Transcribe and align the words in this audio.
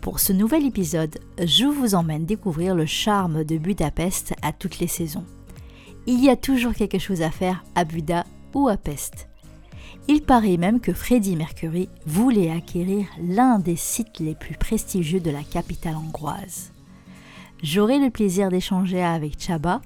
Pour 0.00 0.20
ce 0.20 0.32
nouvel 0.32 0.64
épisode, 0.64 1.18
je 1.42 1.64
vous 1.64 1.94
emmène 1.94 2.24
découvrir 2.24 2.74
le 2.74 2.86
charme 2.86 3.44
de 3.44 3.58
Budapest 3.58 4.32
à 4.42 4.52
toutes 4.52 4.78
les 4.78 4.86
saisons. 4.86 5.24
Il 6.06 6.24
y 6.24 6.30
a 6.30 6.36
toujours 6.36 6.72
quelque 6.72 6.98
chose 6.98 7.20
à 7.20 7.30
faire 7.30 7.64
à 7.74 7.84
Buda 7.84 8.24
ou 8.54 8.68
à 8.68 8.76
Pest. 8.76 9.28
Il 10.06 10.22
paraît 10.22 10.56
même 10.56 10.80
que 10.80 10.94
Freddie 10.94 11.36
Mercury 11.36 11.88
voulait 12.06 12.50
acquérir 12.50 13.06
l'un 13.20 13.58
des 13.58 13.76
sites 13.76 14.20
les 14.20 14.34
plus 14.34 14.56
prestigieux 14.56 15.20
de 15.20 15.30
la 15.30 15.42
capitale 15.42 15.96
hongroise. 15.96 16.72
J'aurai 17.62 17.98
le 17.98 18.10
plaisir 18.10 18.50
d'échanger 18.50 19.02
avec 19.02 19.38
Chaba 19.38 19.82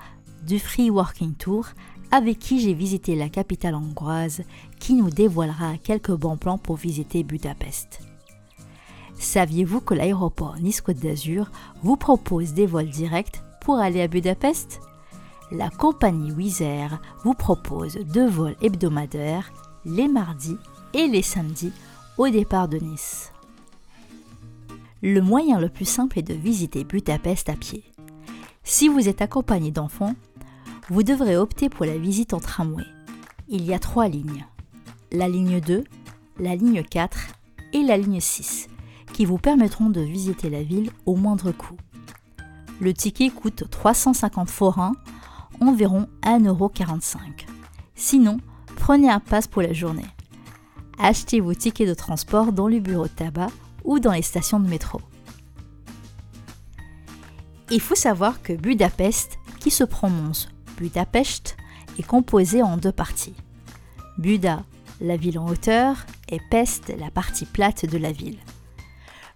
du 0.46 0.58
Free 0.58 0.90
Working 0.90 1.34
Tour 1.34 1.68
avec 2.10 2.38
qui 2.38 2.60
j'ai 2.60 2.74
visité 2.74 3.16
la 3.16 3.30
capitale 3.30 3.74
hongroise 3.74 4.42
qui 4.78 4.92
nous 4.92 5.10
dévoilera 5.10 5.78
quelques 5.82 6.12
bons 6.12 6.36
plans 6.36 6.58
pour 6.58 6.76
visiter 6.76 7.24
Budapest. 7.24 8.11
Saviez-vous 9.22 9.80
que 9.80 9.94
l'aéroport 9.94 10.56
Nice-Côte 10.58 10.98
d'Azur 10.98 11.48
vous 11.84 11.96
propose 11.96 12.54
des 12.54 12.66
vols 12.66 12.90
directs 12.90 13.40
pour 13.60 13.78
aller 13.78 14.02
à 14.02 14.08
Budapest? 14.08 14.80
La 15.52 15.70
compagnie 15.70 16.32
Wizz 16.32 16.60
Air 16.60 17.00
vous 17.22 17.32
propose 17.32 17.98
deux 18.12 18.28
vols 18.28 18.56
hebdomadaires 18.60 19.52
les 19.84 20.08
mardis 20.08 20.56
et 20.92 21.06
les 21.06 21.22
samedis 21.22 21.72
au 22.18 22.28
départ 22.28 22.66
de 22.66 22.78
Nice. 22.78 23.32
Le 25.02 25.20
moyen 25.20 25.60
le 25.60 25.68
plus 25.68 25.88
simple 25.88 26.18
est 26.18 26.22
de 26.22 26.34
visiter 26.34 26.82
Budapest 26.82 27.48
à 27.48 27.54
pied. 27.54 27.84
Si 28.64 28.88
vous 28.88 29.08
êtes 29.08 29.22
accompagné 29.22 29.70
d'enfants, 29.70 30.16
vous 30.90 31.04
devrez 31.04 31.36
opter 31.36 31.68
pour 31.68 31.86
la 31.86 31.96
visite 31.96 32.34
en 32.34 32.40
tramway. 32.40 32.84
Il 33.48 33.64
y 33.64 33.72
a 33.72 33.78
trois 33.78 34.08
lignes. 34.08 34.46
La 35.12 35.28
ligne 35.28 35.60
2, 35.60 35.84
la 36.40 36.56
ligne 36.56 36.82
4 36.82 37.18
et 37.72 37.82
la 37.82 37.96
ligne 37.96 38.20
6 38.20 38.68
qui 39.12 39.24
vous 39.24 39.38
permettront 39.38 39.90
de 39.90 40.00
visiter 40.00 40.50
la 40.50 40.62
ville 40.62 40.90
au 41.06 41.16
moindre 41.16 41.52
coût. 41.52 41.76
Le 42.80 42.92
ticket 42.92 43.30
coûte 43.30 43.64
350 43.70 44.50
forains, 44.50 44.94
environ 45.60 46.08
1,45€. 46.22 47.46
Sinon, 47.94 48.38
prenez 48.76 49.10
un 49.10 49.20
pass 49.20 49.46
pour 49.46 49.62
la 49.62 49.72
journée. 49.72 50.06
Achetez 50.98 51.40
vos 51.40 51.54
tickets 51.54 51.88
de 51.88 51.94
transport 51.94 52.52
dans 52.52 52.68
le 52.68 52.80
bureau 52.80 53.04
de 53.04 53.08
tabac 53.08 53.50
ou 53.84 53.98
dans 53.98 54.12
les 54.12 54.22
stations 54.22 54.60
de 54.60 54.68
métro. 54.68 55.00
Il 57.70 57.80
faut 57.80 57.94
savoir 57.94 58.42
que 58.42 58.52
Budapest, 58.52 59.38
qui 59.58 59.70
se 59.70 59.84
prononce 59.84 60.48
Budapest, 60.76 61.56
est 61.98 62.06
composé 62.06 62.62
en 62.62 62.76
deux 62.76 62.92
parties. 62.92 63.34
Buda, 64.18 64.64
la 65.00 65.16
ville 65.16 65.38
en 65.38 65.48
hauteur, 65.48 66.06
et 66.28 66.40
Pest, 66.50 66.92
la 66.98 67.10
partie 67.10 67.46
plate 67.46 67.86
de 67.86 67.98
la 67.98 68.12
ville. 68.12 68.38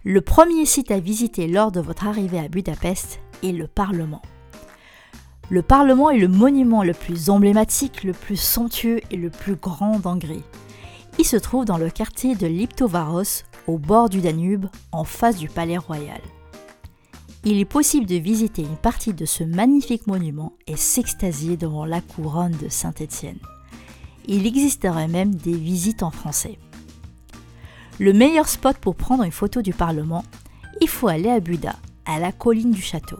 Le 0.03 0.21
premier 0.21 0.65
site 0.65 0.91
à 0.91 0.99
visiter 0.99 1.47
lors 1.47 1.71
de 1.71 1.81
votre 1.81 2.05
arrivée 2.07 2.39
à 2.39 2.47
Budapest 2.47 3.19
est 3.43 3.51
le 3.51 3.67
Parlement. 3.67 4.21
Le 5.49 5.61
Parlement 5.61 6.11
est 6.11 6.19
le 6.19 6.27
monument 6.27 6.83
le 6.83 6.93
plus 6.93 7.29
emblématique, 7.29 8.03
le 8.03 8.13
plus 8.13 8.37
somptueux 8.37 8.99
et 9.11 9.17
le 9.17 9.29
plus 9.29 9.55
grand 9.55 9.99
d'Hongrie. 9.99 10.43
Il 11.17 11.25
se 11.25 11.37
trouve 11.37 11.65
dans 11.65 11.77
le 11.77 11.89
quartier 11.89 12.35
de 12.35 12.45
Liptovaros, 12.45 13.43
au 13.65 13.77
bord 13.79 14.09
du 14.09 14.21
Danube, 14.21 14.67
en 14.91 15.03
face 15.03 15.37
du 15.37 15.49
Palais 15.49 15.77
Royal. 15.77 16.21
Il 17.43 17.57
est 17.59 17.65
possible 17.65 18.05
de 18.05 18.15
visiter 18.15 18.61
une 18.61 18.77
partie 18.77 19.13
de 19.13 19.25
ce 19.25 19.43
magnifique 19.43 20.05
monument 20.05 20.53
et 20.67 20.75
s'extasier 20.75 21.57
devant 21.57 21.85
la 21.85 22.01
couronne 22.01 22.55
de 22.61 22.69
Saint-Étienne. 22.69 23.39
Il 24.27 24.45
existerait 24.45 25.07
même 25.07 25.33
des 25.33 25.55
visites 25.55 26.03
en 26.03 26.11
français. 26.11 26.59
Le 27.99 28.13
meilleur 28.13 28.47
spot 28.47 28.77
pour 28.77 28.95
prendre 28.95 29.23
une 29.23 29.31
photo 29.31 29.63
du 29.63 29.73
Parlement, 29.73 30.23
il 30.81 30.87
faut 30.87 31.07
aller 31.07 31.29
à 31.29 31.39
Buda, 31.39 31.75
à 32.05 32.19
la 32.19 32.31
colline 32.31 32.71
du 32.71 32.81
château. 32.81 33.17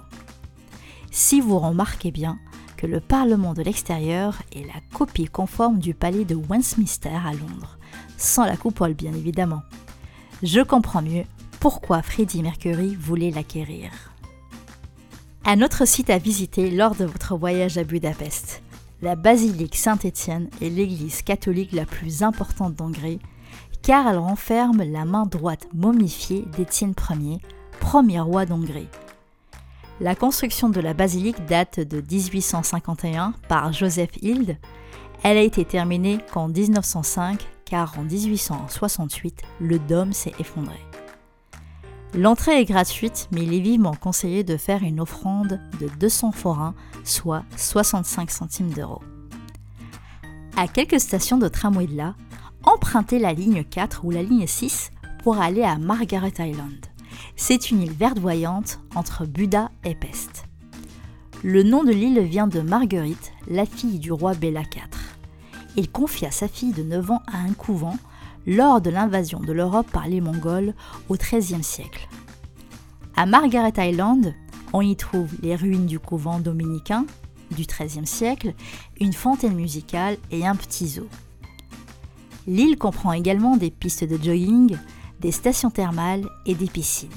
Si 1.10 1.42
vous 1.42 1.58
remarquez 1.58 2.12
bien 2.12 2.38
que 2.78 2.86
le 2.86 3.00
Parlement 3.00 3.56
de 3.56 3.64
l'extérieur 3.64 4.44
est 4.54 4.68
la 4.68 4.80
copie 4.94 5.26
conforme 5.26 5.80
du 5.80 5.96
palais 5.96 6.26
de 6.26 6.36
Westminster 6.36 7.10
à 7.10 7.34
Londres, 7.34 7.80
sans 8.18 8.46
la 8.46 8.56
coupole 8.56 8.94
bien 8.94 9.14
évidemment. 9.14 9.64
Je 10.44 10.62
comprends 10.62 11.02
mieux 11.02 11.24
pourquoi 11.60 12.04
Freddie 12.04 12.44
Mercury 12.44 12.96
voulait 12.96 13.32
l'acquérir. 13.32 13.90
Un 15.44 15.64
autre 15.64 15.88
site 15.88 16.12
à 16.12 16.20
visiter 16.20 16.70
lors 16.70 16.94
de 16.94 17.06
votre 17.06 17.36
voyage 17.36 17.80
à 17.80 17.84
Budapest. 17.84 18.62
La 19.02 19.16
basilique 19.16 19.76
Saint-Étienne 19.76 20.50
est 20.62 20.70
l'église 20.70 21.24
catholique 21.24 21.72
la 21.72 21.86
plus 21.86 22.22
importante 22.22 22.76
d'Hongrie 22.76 23.20
car 23.82 24.08
elle 24.08 24.18
renferme 24.18 24.84
la 24.84 25.06
main 25.06 25.26
droite 25.26 25.68
momifiée 25.74 26.46
d'Étienne 26.58 26.94
Ier, 27.10 27.40
premier 27.80 28.20
roi 28.20 28.46
d'Hongrie. 28.46 28.90
La 30.00 30.16
construction 30.16 30.70
de 30.70 30.80
la 30.80 30.94
basilique 30.94 31.46
date 31.46 31.80
de 31.80 32.02
1851 32.02 33.34
par 33.48 33.74
Joseph 33.74 34.12
Hild. 34.22 34.58
Elle 35.24 35.38
a 35.38 35.42
été 35.42 35.66
terminée 35.66 36.20
qu'en 36.32 36.48
1905 36.48 37.48
car 37.66 37.98
en 37.98 38.04
1868, 38.04 39.42
le 39.60 39.80
dôme 39.80 40.14
s'est 40.14 40.34
effondré. 40.40 40.80
L'entrée 42.14 42.62
est 42.62 42.66
gratuite, 42.66 43.28
mais 43.32 43.44
il 43.44 43.54
est 43.54 43.60
vivement 43.60 43.94
conseillé 43.94 44.44
de 44.44 44.56
faire 44.56 44.84
une 44.84 45.02
offrande 45.02 45.60
de 45.80 45.90
200 46.00 46.32
forains, 46.32 46.74
soit 47.04 47.44
65 47.58 48.32
centimes 48.32 48.72
d'euros. 48.72 49.02
À 50.56 50.68
quelques 50.68 51.00
stations 51.00 51.38
de 51.38 51.48
tramway 51.48 51.88
de 51.88 51.98
là, 51.98 52.16
empruntez 52.64 53.20
la 53.20 53.34
ligne 53.34 53.64
4 53.64 54.06
ou 54.06 54.12
la 54.12 54.24
ligne 54.24 54.48
6 54.48 54.92
pour 55.24 55.40
aller 55.40 55.64
à 55.64 55.78
Margaret 55.78 56.34
Island. 56.40 56.86
C'est 57.36 57.72
une 57.72 57.82
île 57.82 57.94
verdoyante 57.94 58.80
entre 58.96 59.26
Buda 59.26 59.72
et 59.84 59.96
Pest. 59.96 60.46
Le 61.44 61.64
nom 61.64 61.84
de 61.84 61.92
l'île 61.92 62.20
vient 62.22 62.48
de 62.48 62.62
Marguerite, 62.62 63.32
la 63.48 63.66
fille 63.66 64.00
du 64.00 64.12
roi 64.12 64.34
Bella 64.34 64.62
IV. 64.62 64.88
Il 65.76 65.92
confia 65.92 66.32
sa 66.32 66.48
fille 66.48 66.74
de 66.74 66.84
9 66.84 67.12
ans 67.12 67.22
à 67.28 67.38
un 67.38 67.54
couvent 67.54 67.98
lors 68.48 68.82
de 68.82 68.90
l'invasion 68.90 69.40
de 69.40 69.52
l'Europe 69.54 69.88
par 69.92 70.08
les 70.08 70.22
Mongols 70.22 70.74
au 71.10 71.16
XIIIe 71.16 71.64
siècle. 71.64 72.08
À 73.16 73.26
Margaret 73.26 73.74
Island, 73.78 74.34
on 74.74 74.82
y 74.82 74.96
trouve 74.96 75.34
les 75.42 75.56
ruines 75.56 75.86
du 75.86 76.00
couvent 76.00 76.40
dominicain 76.40 77.06
du 77.52 77.64
XIIIe 77.64 78.08
siècle, 78.08 78.54
une 79.00 79.14
fontaine 79.14 79.56
musicale 79.56 80.18
et 80.32 80.46
un 80.46 80.56
petit 80.56 80.88
zoo. 80.88 81.08
L'île 82.48 82.78
comprend 82.78 83.12
également 83.12 83.58
des 83.58 83.70
pistes 83.70 84.06
de 84.06 84.16
jogging, 84.16 84.78
des 85.20 85.32
stations 85.32 85.70
thermales 85.70 86.26
et 86.46 86.56
des 86.56 86.68
piscines. 86.68 87.10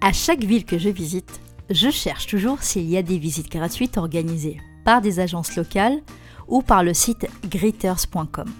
À 0.00 0.12
chaque 0.12 0.42
ville 0.42 0.64
que 0.64 0.78
je 0.78 0.88
visite, 0.88 1.40
je 1.70 1.88
cherche 1.90 2.26
toujours 2.26 2.60
s'il 2.60 2.88
y 2.90 2.96
a 2.96 3.02
des 3.02 3.18
visites 3.18 3.52
gratuites 3.52 3.98
organisées 3.98 4.60
par 4.84 5.00
des 5.00 5.20
agences 5.20 5.54
locales 5.54 6.02
ou 6.48 6.60
par 6.60 6.82
le 6.82 6.92
site 6.92 7.28
greeters.com. 7.48 8.50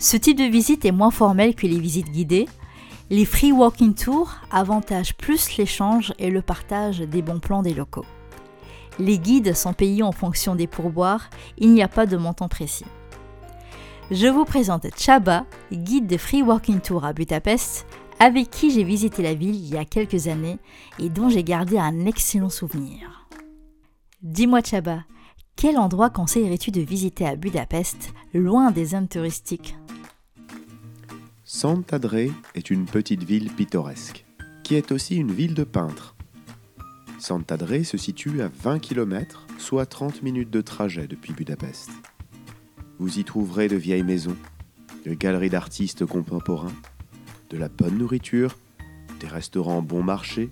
Ce 0.00 0.16
type 0.16 0.36
de 0.36 0.44
visite 0.44 0.84
est 0.84 0.90
moins 0.90 1.12
formel 1.12 1.54
que 1.54 1.68
les 1.68 1.78
visites 1.78 2.10
guidées. 2.10 2.48
Les 3.08 3.24
free 3.24 3.52
walking 3.52 3.94
tours 3.94 4.34
avantagent 4.50 5.14
plus 5.14 5.56
l'échange 5.58 6.12
et 6.18 6.30
le 6.30 6.42
partage 6.42 6.98
des 6.98 7.22
bons 7.22 7.38
plans 7.38 7.62
des 7.62 7.72
locaux. 7.72 8.04
Les 8.98 9.20
guides 9.20 9.54
sont 9.54 9.74
payés 9.74 10.02
en 10.02 10.10
fonction 10.10 10.56
des 10.56 10.66
pourboires, 10.66 11.30
il 11.56 11.72
n'y 11.72 11.84
a 11.84 11.88
pas 11.88 12.06
de 12.06 12.16
montant 12.16 12.48
précis 12.48 12.84
je 14.10 14.26
vous 14.28 14.44
présente 14.44 14.86
Chaba, 14.96 15.46
guide 15.72 16.06
de 16.06 16.16
Free 16.16 16.42
Walking 16.42 16.80
Tour 16.80 17.04
à 17.04 17.12
Budapest, 17.12 17.86
avec 18.20 18.50
qui 18.50 18.70
j'ai 18.70 18.84
visité 18.84 19.22
la 19.22 19.34
ville 19.34 19.54
il 19.54 19.68
y 19.68 19.76
a 19.76 19.84
quelques 19.84 20.28
années 20.28 20.58
et 20.98 21.08
dont 21.08 21.28
j'ai 21.28 21.42
gardé 21.42 21.78
un 21.78 22.06
excellent 22.06 22.48
souvenir. 22.48 23.28
Dis-moi 24.22 24.60
Chaba, 24.62 25.04
quel 25.56 25.76
endroit 25.76 26.10
conseillerais-tu 26.10 26.70
de 26.70 26.80
visiter 26.80 27.26
à 27.26 27.36
Budapest, 27.36 28.12
loin 28.32 28.70
des 28.70 28.86
zones 28.86 29.08
touristiques? 29.08 29.76
Sant'Adré 31.44 32.30
est 32.54 32.70
une 32.70 32.86
petite 32.86 33.24
ville 33.24 33.50
pittoresque, 33.50 34.24
qui 34.62 34.74
est 34.74 34.92
aussi 34.92 35.16
une 35.16 35.32
ville 35.32 35.54
de 35.54 35.64
peintres. 35.64 36.14
Sant'Adré 37.18 37.82
se 37.84 37.96
situe 37.96 38.42
à 38.42 38.48
20 38.48 38.78
km, 38.78 39.46
soit 39.58 39.86
30 39.86 40.22
minutes 40.22 40.50
de 40.50 40.60
trajet 40.60 41.06
depuis 41.06 41.32
Budapest. 41.32 41.90
Vous 42.98 43.18
y 43.18 43.24
trouverez 43.24 43.68
de 43.68 43.76
vieilles 43.76 44.02
maisons, 44.02 44.36
de 45.04 45.14
galeries 45.14 45.50
d'artistes 45.50 46.06
contemporains, 46.06 46.74
de 47.50 47.58
la 47.58 47.68
bonne 47.68 47.98
nourriture 47.98 48.56
des 49.20 49.26
restaurants 49.26 49.82
bon 49.82 50.02
marché, 50.02 50.50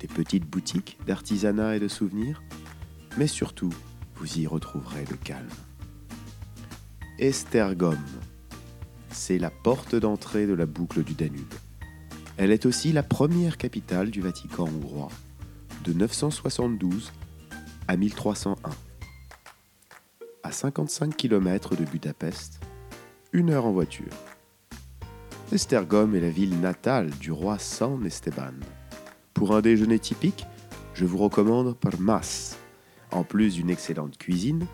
des 0.00 0.08
petites 0.08 0.48
boutiques 0.48 0.98
d'artisanat 1.06 1.76
et 1.76 1.80
de 1.80 1.88
souvenirs, 1.88 2.42
mais 3.16 3.26
surtout, 3.26 3.72
vous 4.16 4.38
y 4.38 4.46
retrouverez 4.46 5.04
le 5.10 5.16
calme. 5.16 5.48
Estergom, 7.18 7.98
c'est 9.10 9.38
la 9.38 9.50
porte 9.50 9.94
d'entrée 9.94 10.46
de 10.46 10.54
la 10.54 10.66
boucle 10.66 11.02
du 11.02 11.14
Danube. 11.14 11.54
Elle 12.36 12.52
est 12.52 12.66
aussi 12.66 12.92
la 12.92 13.02
première 13.02 13.56
capitale 13.56 14.10
du 14.10 14.20
Vatican 14.20 14.68
hongrois, 14.68 15.10
de 15.84 15.92
972 15.92 17.12
à 17.88 17.96
1301. 17.96 18.87
À 20.44 20.52
55 20.52 21.16
km 21.16 21.74
de 21.74 21.84
Budapest, 21.84 22.60
une 23.32 23.50
heure 23.50 23.66
en 23.66 23.72
voiture. 23.72 24.12
Estergom 25.50 26.14
est 26.14 26.20
la 26.20 26.30
ville 26.30 26.60
natale 26.60 27.10
du 27.10 27.32
roi 27.32 27.58
San 27.58 28.06
Esteban. 28.06 28.54
Pour 29.34 29.56
un 29.56 29.60
déjeuner 29.60 29.98
typique, 29.98 30.46
je 30.94 31.04
vous 31.04 31.18
recommande 31.18 31.76
Parmas. 31.76 32.56
En 33.10 33.24
plus 33.24 33.54
d'une 33.54 33.68
excellente 33.68 34.16
cuisine, 34.16 34.64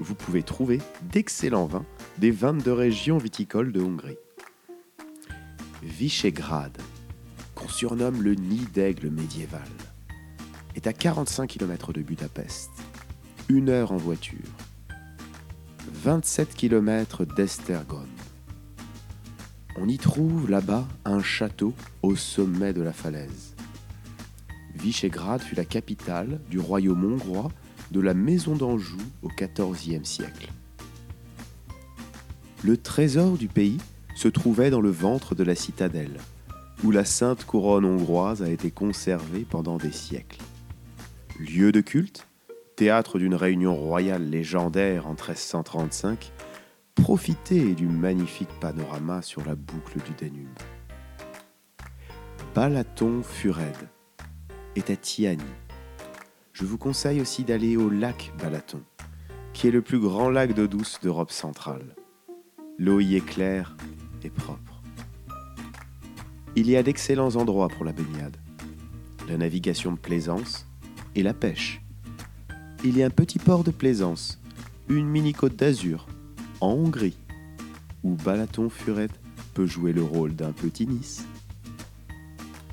vous 0.00 0.16
pouvez 0.16 0.42
trouver 0.42 0.80
d'excellents 1.02 1.66
vins 1.66 1.86
des 2.18 2.32
22 2.32 2.72
régions 2.72 3.18
viticoles 3.18 3.72
de 3.72 3.80
Hongrie. 3.80 4.18
Visegrad, 5.82 6.76
qu'on 7.54 7.68
surnomme 7.68 8.22
le 8.22 8.34
nid 8.34 8.66
d'aigle 8.74 9.10
médiéval, 9.10 9.68
est 10.74 10.88
à 10.88 10.92
45 10.92 11.46
km 11.46 11.92
de 11.92 12.02
Budapest, 12.02 12.70
une 13.48 13.68
heure 13.68 13.92
en 13.92 13.96
voiture. 13.96 14.65
27 15.92 16.54
km 16.54 17.24
d'Estergom. 17.24 18.06
On 19.76 19.88
y 19.88 19.98
trouve 19.98 20.50
là-bas 20.50 20.86
un 21.04 21.22
château 21.22 21.74
au 22.02 22.16
sommet 22.16 22.72
de 22.72 22.82
la 22.82 22.92
falaise. 22.92 23.54
Visegrad 24.74 25.40
fut 25.40 25.54
la 25.54 25.64
capitale 25.64 26.40
du 26.50 26.58
royaume 26.58 27.04
hongrois 27.04 27.50
de 27.90 28.00
la 28.00 28.14
maison 28.14 28.56
d'Anjou 28.56 28.98
au 29.22 29.28
XIVe 29.28 30.04
siècle. 30.04 30.50
Le 32.64 32.76
trésor 32.76 33.36
du 33.36 33.48
pays 33.48 33.78
se 34.16 34.28
trouvait 34.28 34.70
dans 34.70 34.80
le 34.80 34.90
ventre 34.90 35.34
de 35.34 35.44
la 35.44 35.54
citadelle, 35.54 36.18
où 36.82 36.90
la 36.90 37.04
sainte 37.04 37.44
couronne 37.44 37.84
hongroise 37.84 38.42
a 38.42 38.50
été 38.50 38.70
conservée 38.70 39.46
pendant 39.48 39.76
des 39.76 39.92
siècles. 39.92 40.40
Lieu 41.38 41.70
de 41.70 41.80
culte, 41.80 42.25
théâtre 42.76 43.18
d'une 43.18 43.34
réunion 43.34 43.74
royale 43.74 44.28
légendaire 44.28 45.06
en 45.06 45.14
1335, 45.14 46.30
profitez 46.94 47.74
du 47.74 47.86
magnifique 47.86 48.50
panorama 48.60 49.22
sur 49.22 49.44
la 49.46 49.54
boucle 49.54 49.98
du 50.04 50.12
Danube. 50.12 50.58
Balaton 52.54 53.22
Fured 53.22 53.88
est 54.76 54.90
à 54.90 54.96
Tiani. 54.96 55.42
Je 56.52 56.66
vous 56.66 56.76
conseille 56.76 57.22
aussi 57.22 57.44
d'aller 57.44 57.78
au 57.78 57.88
lac 57.88 58.32
Balaton, 58.38 58.82
qui 59.54 59.68
est 59.68 59.72
le 59.72 59.82
plus 59.82 59.98
grand 59.98 60.28
lac 60.28 60.52
d'eau 60.52 60.66
douce 60.66 61.00
d'Europe 61.02 61.32
centrale. 61.32 61.96
L'eau 62.78 63.00
y 63.00 63.16
est 63.16 63.24
claire 63.24 63.74
et 64.22 64.30
propre. 64.30 64.82
Il 66.56 66.68
y 66.68 66.76
a 66.76 66.82
d'excellents 66.82 67.36
endroits 67.36 67.68
pour 67.68 67.86
la 67.86 67.92
baignade, 67.92 68.36
la 69.28 69.38
navigation 69.38 69.92
de 69.92 69.98
plaisance 69.98 70.66
et 71.14 71.22
la 71.22 71.32
pêche. 71.32 71.85
Il 72.84 72.96
y 72.96 73.02
a 73.02 73.06
un 73.06 73.10
petit 73.10 73.38
port 73.38 73.64
de 73.64 73.70
plaisance, 73.70 74.38
une 74.88 75.08
mini-côte 75.08 75.56
d'Azur, 75.56 76.06
en 76.60 76.72
Hongrie, 76.72 77.16
où 78.02 78.14
Balaton 78.14 78.68
Furet 78.68 79.08
peut 79.54 79.66
jouer 79.66 79.92
le 79.92 80.02
rôle 80.02 80.34
d'un 80.34 80.52
petit 80.52 80.86
Nice. 80.86 81.24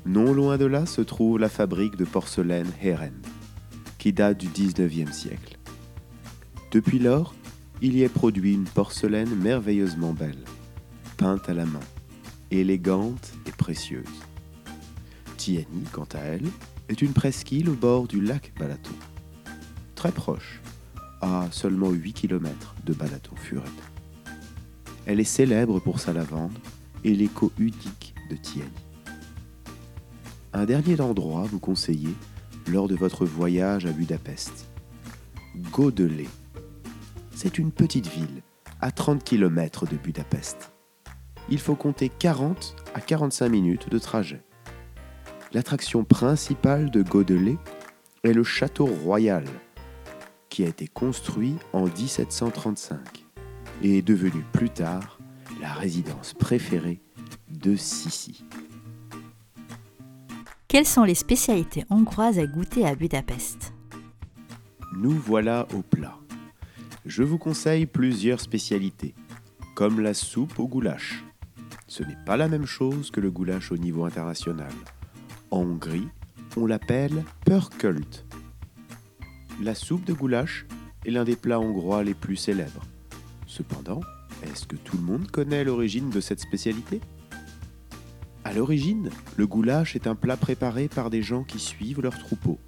Non 0.06 0.34
loin 0.34 0.58
de 0.58 0.66
là 0.66 0.86
se 0.86 1.02
trouve 1.02 1.40
la 1.40 1.50
fabrique 1.50 1.96
de 1.96 2.06
porcelaine 2.06 2.70
Heren, 2.82 3.22
qui 3.98 4.12
date 4.12 4.38
du 4.38 4.48
19e 4.48 5.12
siècle. 5.12 5.58
Depuis 6.72 7.00
lors, 7.00 7.34
il 7.82 7.96
y 7.96 8.04
est 8.04 8.10
produit 8.10 8.54
une 8.54 8.66
porcelaine 8.66 9.34
merveilleusement 9.36 10.14
belle, 10.14 10.44
peinte 11.18 11.48
à 11.48 11.54
la 11.54 11.66
main, 11.66 11.80
élégante 12.52 13.34
et 13.48 13.52
précieuse. 13.52 14.06
Tiani, 15.38 15.84
quant 15.92 16.08
à 16.14 16.20
elle, 16.20 16.48
est 16.90 17.02
une 17.02 17.14
presqu'île 17.14 17.70
au 17.70 17.76
bord 17.76 18.08
du 18.08 18.22
lac 18.22 18.54
Balaton, 18.60 18.92
très 20.04 20.12
proche, 20.12 20.60
à 21.22 21.48
seulement 21.52 21.90
8 21.90 22.12
km 22.12 22.76
de 22.84 22.92
Balaton-Furet. 22.92 23.64
Elle 25.06 25.22
est 25.22 25.24
célèbre 25.24 25.80
pour 25.80 26.02
sa 26.02 26.12
lavande 26.12 26.52
et 27.06 27.16
l'écho 27.16 27.54
unique 27.58 28.14
de 28.30 28.36
Tiani. 28.36 28.70
Un 30.52 30.66
dernier 30.66 31.00
endroit 31.00 31.44
vous 31.44 31.60
conseillez 31.60 32.14
lors 32.68 32.90
de 32.90 32.96
votre 32.96 33.24
voyage 33.26 33.86
à 33.86 33.94
Budapest. 33.94 34.68
Godelé 35.72 36.28
c'est 37.34 37.58
une 37.58 37.72
petite 37.72 38.08
ville, 38.08 38.42
à 38.82 38.92
30 38.92 39.24
km 39.24 39.86
de 39.88 39.96
Budapest. 39.96 40.74
Il 41.48 41.60
faut 41.60 41.76
compter 41.76 42.10
40 42.10 42.76
à 42.94 43.00
45 43.00 43.48
minutes 43.48 43.90
de 43.90 44.00
trajet. 44.00 44.44
L'attraction 45.54 46.04
principale 46.04 46.92
de 46.92 47.04
Godelé 47.04 47.58
est 48.26 48.34
le 48.34 48.44
château 48.44 48.86
royal, 48.86 49.46
qui 50.54 50.64
a 50.64 50.68
été 50.68 50.88
construit 50.88 51.56
en 51.74 51.86
1735 51.86 53.00
et 53.82 53.98
est 53.98 54.02
devenu 54.02 54.46
plus 54.54 54.70
tard 54.70 55.20
la 55.60 55.74
résidence 55.74 56.34
préférée 56.34 57.02
de 57.50 57.76
Sissi. 57.76 58.46
Quelles 60.68 60.86
sont 60.86 61.04
les 61.04 61.16
spécialités 61.16 61.86
hongroises 61.90 62.38
à 62.38 62.46
goûter 62.46 62.86
à 62.86 62.96
Budapest? 62.96 63.74
Nous 64.96 65.12
voilà 65.12 65.68
au 65.74 65.82
plat 65.82 66.20
je 67.06 67.24
vous 67.24 67.38
conseille 67.38 67.86
plusieurs 67.86 68.40
spécialités, 68.40 69.14
comme 69.76 70.00
la 70.00 70.14
soupe 70.14 70.58
au 70.58 70.68
goulash. 70.68 71.24
Ce 71.88 72.02
n'est 72.04 72.18
pas 72.26 72.38
la 72.38 72.48
même 72.48 72.66
chose 72.66 73.12
que 73.12 73.20
le 73.20 73.30
goulash 73.30 73.72
au 73.72 73.78
niveau 73.78 74.06
international. 74.06 74.72
En 75.52 75.60
Hongrie, 75.60 76.08
on 76.56 76.66
l'appelle 76.66 77.24
pörkölt. 77.46 78.26
La 79.62 79.76
soupe 79.76 80.04
de 80.04 80.14
goulash 80.14 80.66
est 81.06 81.12
l'un 81.12 81.24
des 81.24 81.36
plats 81.36 81.60
hongrois 81.60 82.04
les 82.04 82.16
plus 82.16 82.36
célèbres. 82.36 82.84
Cependant, 83.46 84.02
est-ce 84.44 84.66
que 84.66 84.76
tout 84.76 84.98
le 84.98 85.04
monde 85.04 85.30
connaît 85.30 85.64
l'origine 85.64 86.10
de 86.10 86.20
cette 86.20 86.40
spécialité? 86.40 87.02
À 88.44 88.52
l'origine, 88.52 89.10
le 89.38 89.48
goulash 89.48 89.96
est 89.96 90.08
un 90.08 90.16
plat 90.16 90.38
préparé 90.38 90.88
par 90.88 91.10
des 91.10 91.22
gens 91.22 91.44
qui 91.44 91.60
suivent 91.60 92.02
leur 92.02 92.18
troupeau. 92.18 92.60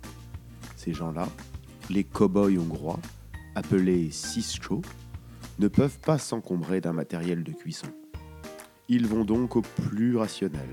Ces 0.76 0.94
gens-là, 0.94 1.28
les 1.90 2.04
cow-boys 2.04 2.58
hongrois, 2.60 3.00
appelés 3.56 4.12
sischo, 4.12 4.82
ne 5.60 5.68
peuvent 5.68 6.00
pas 6.00 6.18
s'encombrer 6.18 6.82
d'un 6.82 6.94
matériel 6.94 7.44
de 7.44 7.52
cuisson. 7.52 7.88
Ils 8.88 9.08
vont 9.08 9.26
donc 9.26 9.56
au 9.56 9.62
plus 9.62 10.16
rationnel, 10.16 10.70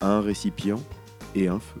un 0.00 0.20
récipient 0.20 0.80
et 1.34 1.48
un 1.48 1.58
feu. 1.58 1.80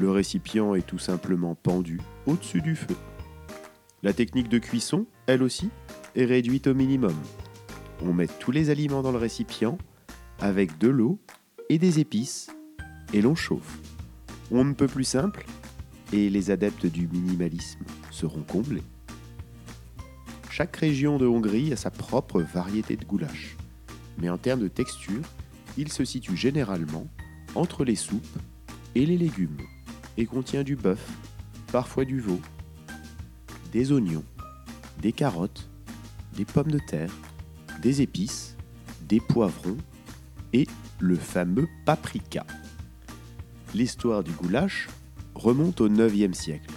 Le 0.00 0.10
récipient 0.10 0.74
est 0.74 0.86
tout 0.86 0.98
simplement 0.98 1.54
pendu 1.54 2.00
au-dessus 2.24 2.62
du 2.62 2.74
feu. 2.74 2.96
La 4.02 4.14
technique 4.14 4.48
de 4.48 4.56
cuisson, 4.56 5.04
elle 5.26 5.42
aussi, 5.42 5.68
est 6.16 6.24
réduite 6.24 6.68
au 6.68 6.74
minimum. 6.74 7.14
On 8.02 8.14
met 8.14 8.26
tous 8.26 8.50
les 8.50 8.70
aliments 8.70 9.02
dans 9.02 9.12
le 9.12 9.18
récipient 9.18 9.76
avec 10.38 10.78
de 10.78 10.88
l'eau 10.88 11.18
et 11.68 11.76
des 11.76 12.00
épices 12.00 12.50
et 13.12 13.20
l'on 13.20 13.34
chauffe. 13.34 13.78
On 14.50 14.64
ne 14.64 14.72
peut 14.72 14.86
plus 14.86 15.04
simple 15.04 15.44
et 16.14 16.30
les 16.30 16.50
adeptes 16.50 16.86
du 16.86 17.06
minimalisme 17.06 17.84
seront 18.10 18.42
comblés. 18.42 18.82
Chaque 20.48 20.76
région 20.76 21.18
de 21.18 21.26
Hongrie 21.26 21.74
a 21.74 21.76
sa 21.76 21.90
propre 21.90 22.40
variété 22.40 22.96
de 22.96 23.04
goulash, 23.04 23.54
mais 24.16 24.30
en 24.30 24.38
termes 24.38 24.60
de 24.60 24.68
texture, 24.68 25.20
il 25.76 25.92
se 25.92 26.06
situe 26.06 26.38
généralement 26.38 27.06
entre 27.54 27.84
les 27.84 27.96
soupes 27.96 28.38
et 28.94 29.04
les 29.04 29.18
légumes 29.18 29.58
et 30.16 30.26
contient 30.26 30.62
du 30.62 30.76
bœuf, 30.76 31.04
parfois 31.72 32.04
du 32.04 32.20
veau, 32.20 32.40
des 33.72 33.92
oignons, 33.92 34.24
des 35.00 35.12
carottes, 35.12 35.68
des 36.36 36.44
pommes 36.44 36.70
de 36.70 36.78
terre, 36.78 37.12
des 37.80 38.02
épices, 38.02 38.56
des 39.08 39.20
poivrons 39.20 39.78
et 40.52 40.66
le 40.98 41.16
fameux 41.16 41.68
paprika. 41.84 42.46
L'histoire 43.74 44.22
du 44.22 44.32
goulash 44.32 44.88
remonte 45.34 45.80
au 45.80 45.88
9e 45.88 46.34
siècle. 46.34 46.70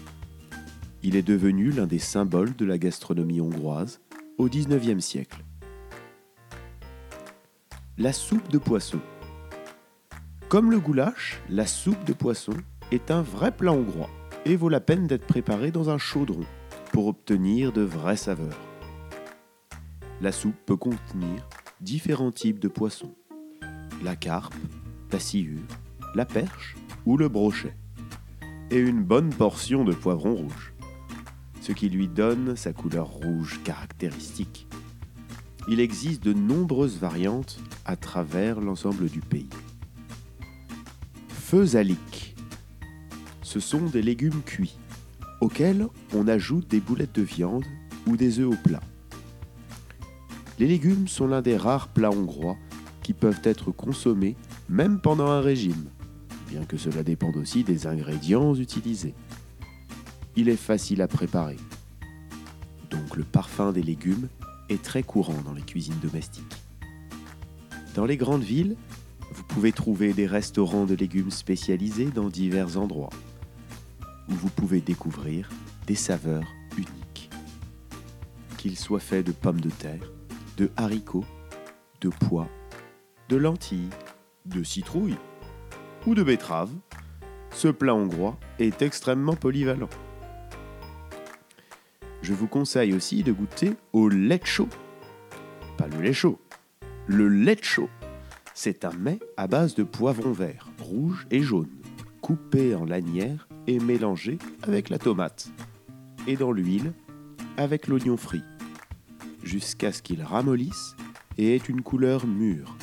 Il 1.01 1.15
est 1.15 1.23
devenu 1.23 1.71
l'un 1.71 1.87
des 1.87 1.99
symboles 1.99 2.55
de 2.55 2.65
la 2.65 2.77
gastronomie 2.77 3.41
hongroise 3.41 3.99
au 4.37 4.47
XIXe 4.47 5.03
siècle. 5.03 5.43
La 7.97 8.13
soupe 8.13 8.49
de 8.49 8.57
poisson. 8.57 8.99
Comme 10.49 10.71
le 10.71 10.79
goulash, 10.79 11.41
la 11.49 11.67
soupe 11.67 12.03
de 12.05 12.13
poisson 12.13 12.53
est 12.91 13.11
un 13.11 13.21
vrai 13.21 13.51
plat 13.51 13.71
hongrois 13.71 14.09
et 14.45 14.55
vaut 14.55 14.69
la 14.69 14.79
peine 14.79 15.07
d'être 15.07 15.25
préparée 15.25 15.71
dans 15.71 15.89
un 15.89 15.97
chaudron 15.97 16.45
pour 16.91 17.07
obtenir 17.07 17.71
de 17.71 17.81
vraies 17.81 18.17
saveurs. 18.17 18.59
La 20.21 20.31
soupe 20.31 20.55
peut 20.65 20.77
contenir 20.77 21.47
différents 21.81 22.31
types 22.31 22.59
de 22.59 22.67
poissons. 22.67 23.15
La 24.03 24.15
carpe, 24.15 24.55
la 25.11 25.19
sciure, 25.19 25.59
la 26.15 26.25
perche 26.25 26.75
ou 27.05 27.17
le 27.17 27.29
brochet. 27.29 27.75
Et 28.71 28.79
une 28.79 29.03
bonne 29.03 29.29
portion 29.29 29.83
de 29.83 29.93
poivron 29.93 30.35
rouge, 30.35 30.73
ce 31.61 31.71
qui 31.71 31.89
lui 31.89 32.07
donne 32.07 32.55
sa 32.55 32.73
couleur 32.73 33.07
rouge 33.07 33.59
caractéristique. 33.63 34.67
Il 35.67 35.79
existe 35.79 36.23
de 36.23 36.33
nombreuses 36.33 36.97
variantes 36.97 37.59
à 37.85 37.95
travers 37.95 38.59
l'ensemble 38.59 39.09
du 39.09 39.21
pays. 39.21 39.49
Feusalique. 41.29 42.32
Ce 43.53 43.59
sont 43.59 43.85
des 43.85 44.01
légumes 44.01 44.41
cuits 44.43 44.73
auxquels 45.39 45.87
on 46.11 46.27
ajoute 46.27 46.67
des 46.67 46.79
boulettes 46.79 47.13
de 47.13 47.21
viande 47.21 47.65
ou 48.07 48.17
des 48.17 48.39
œufs 48.39 48.51
au 48.51 48.55
plat. 48.55 48.81
Les 50.57 50.65
légumes 50.65 51.07
sont 51.07 51.27
l'un 51.27 51.43
des 51.43 51.55
rares 51.55 51.89
plats 51.89 52.09
hongrois 52.09 52.57
qui 53.03 53.13
peuvent 53.13 53.41
être 53.43 53.69
consommés 53.69 54.35
même 54.69 54.99
pendant 54.99 55.27
un 55.27 55.39
régime, 55.39 55.85
bien 56.49 56.65
que 56.65 56.77
cela 56.77 57.03
dépende 57.03 57.37
aussi 57.37 57.63
des 57.63 57.85
ingrédients 57.85 58.55
utilisés. 58.55 59.13
Il 60.35 60.49
est 60.49 60.55
facile 60.55 61.03
à 61.03 61.07
préparer, 61.07 61.57
donc 62.89 63.15
le 63.15 63.23
parfum 63.23 63.71
des 63.71 63.83
légumes 63.83 64.29
est 64.69 64.81
très 64.81 65.03
courant 65.03 65.43
dans 65.45 65.53
les 65.53 65.61
cuisines 65.61 65.99
domestiques. 66.01 66.63
Dans 67.93 68.07
les 68.07 68.17
grandes 68.17 68.41
villes, 68.41 68.75
vous 69.31 69.43
pouvez 69.43 69.71
trouver 69.71 70.13
des 70.13 70.25
restaurants 70.25 70.85
de 70.85 70.95
légumes 70.95 71.29
spécialisés 71.29 72.09
dans 72.09 72.29
divers 72.29 72.79
endroits, 72.79 73.11
où 74.29 74.33
vous 74.33 74.49
pouvez 74.49 74.81
découvrir 74.81 75.49
des 75.87 75.95
saveurs 75.95 76.47
uniques. 76.77 77.29
Qu'ils 78.57 78.77
soient 78.77 78.99
faits 78.99 79.25
de 79.25 79.31
pommes 79.31 79.61
de 79.61 79.69
terre, 79.69 80.11
de 80.57 80.71
haricots, 80.77 81.25
de 82.01 82.09
pois, 82.09 82.49
de 83.29 83.35
lentilles, 83.35 83.89
de 84.45 84.63
citrouilles 84.63 85.17
ou 86.05 86.15
de 86.15 86.23
betteraves, 86.23 86.73
ce 87.51 87.67
plat 87.67 87.95
hongrois 87.95 88.37
est 88.59 88.81
extrêmement 88.81 89.35
polyvalent. 89.35 89.89
Je 92.21 92.33
vous 92.33 92.47
conseille 92.47 92.93
aussi 92.93 93.23
de 93.23 93.31
goûter 93.31 93.75
au 93.91 94.09
lait 94.09 94.41
chaud. 94.43 94.69
Pas 95.77 95.87
le 95.87 96.01
lait 96.01 96.13
chaud, 96.13 96.39
le 97.07 97.27
lait 97.27 97.61
chaud. 97.61 97.89
C'est 98.53 98.85
un 98.85 98.93
mets 98.93 99.19
à 99.35 99.47
base 99.47 99.75
de 99.75 99.83
poivron 99.83 100.31
vert, 100.31 100.69
rouge 100.79 101.27
et 101.31 101.41
jaune, 101.41 101.71
coupé 102.21 102.75
en 102.75 102.85
lanières 102.85 103.47
et 103.67 103.79
mélangé 103.79 104.37
avec 104.63 104.89
la 104.89 104.99
tomate, 104.99 105.51
et 106.27 106.35
dans 106.35 106.51
l'huile 106.51 106.93
avec 107.57 107.87
l'oignon 107.87 108.17
frit, 108.17 108.43
jusqu'à 109.43 109.91
ce 109.91 110.01
qu'il 110.01 110.21
ramollisse 110.23 110.95
et 111.37 111.55
ait 111.55 111.57
une 111.57 111.81
couleur 111.81 112.27
mûre. 112.27 112.75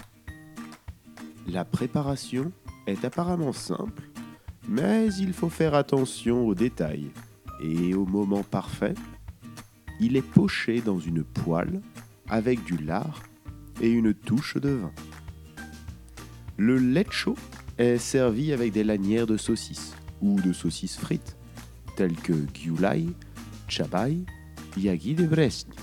La 1.47 1.65
préparation 1.65 2.53
est 2.87 3.05
apparemment 3.05 3.53
simple, 3.53 4.03
mais 4.69 5.09
il 5.15 5.33
faut 5.33 5.49
faire 5.49 5.75
attention 5.75 6.47
aux 6.47 6.55
détails. 6.55 7.11
Et 7.63 7.95
au 7.95 8.07
moment 8.07 8.43
parfait, 8.43 8.95
il 10.01 10.17
est 10.17 10.23
poché 10.23 10.81
dans 10.81 10.99
une 10.99 11.25
poêle 11.25 11.81
avec 12.29 12.65
du 12.65 12.77
lard 12.77 13.23
et 13.81 13.91
une 13.91 14.15
touche 14.15 14.57
de 14.57 14.71
vin. 14.71 14.93
Le 16.57 16.79
lait 16.79 17.07
chaud 17.11 17.37
est 17.79 17.99
servi 17.99 18.53
avec 18.53 18.73
des 18.73 18.85
lanières 18.85 19.27
de 19.27 19.37
saucisses 19.37 19.95
ou 20.23 20.41
de 20.41 20.53
saucisses 20.53 20.99
frites, 20.99 21.37
telles 21.97 22.17
que 22.17 22.35
giulai, 22.55 23.07
chabai, 23.69 24.19
yagi 24.77 25.15
de 25.15 25.27
Bresni. 25.27 25.75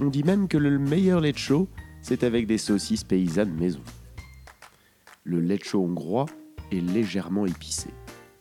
On 0.00 0.06
dit 0.06 0.24
même 0.24 0.48
que 0.48 0.58
le 0.58 0.78
meilleur 0.78 1.22
chaud, 1.36 1.68
c'est 2.02 2.24
avec 2.24 2.46
des 2.46 2.58
saucisses 2.58 3.04
paysannes 3.04 3.54
maison 3.54 3.82
le 5.24 5.40
lecho 5.40 5.80
hongrois 5.80 6.26
est 6.72 6.80
légèrement 6.80 7.46
épicé, 7.46 7.90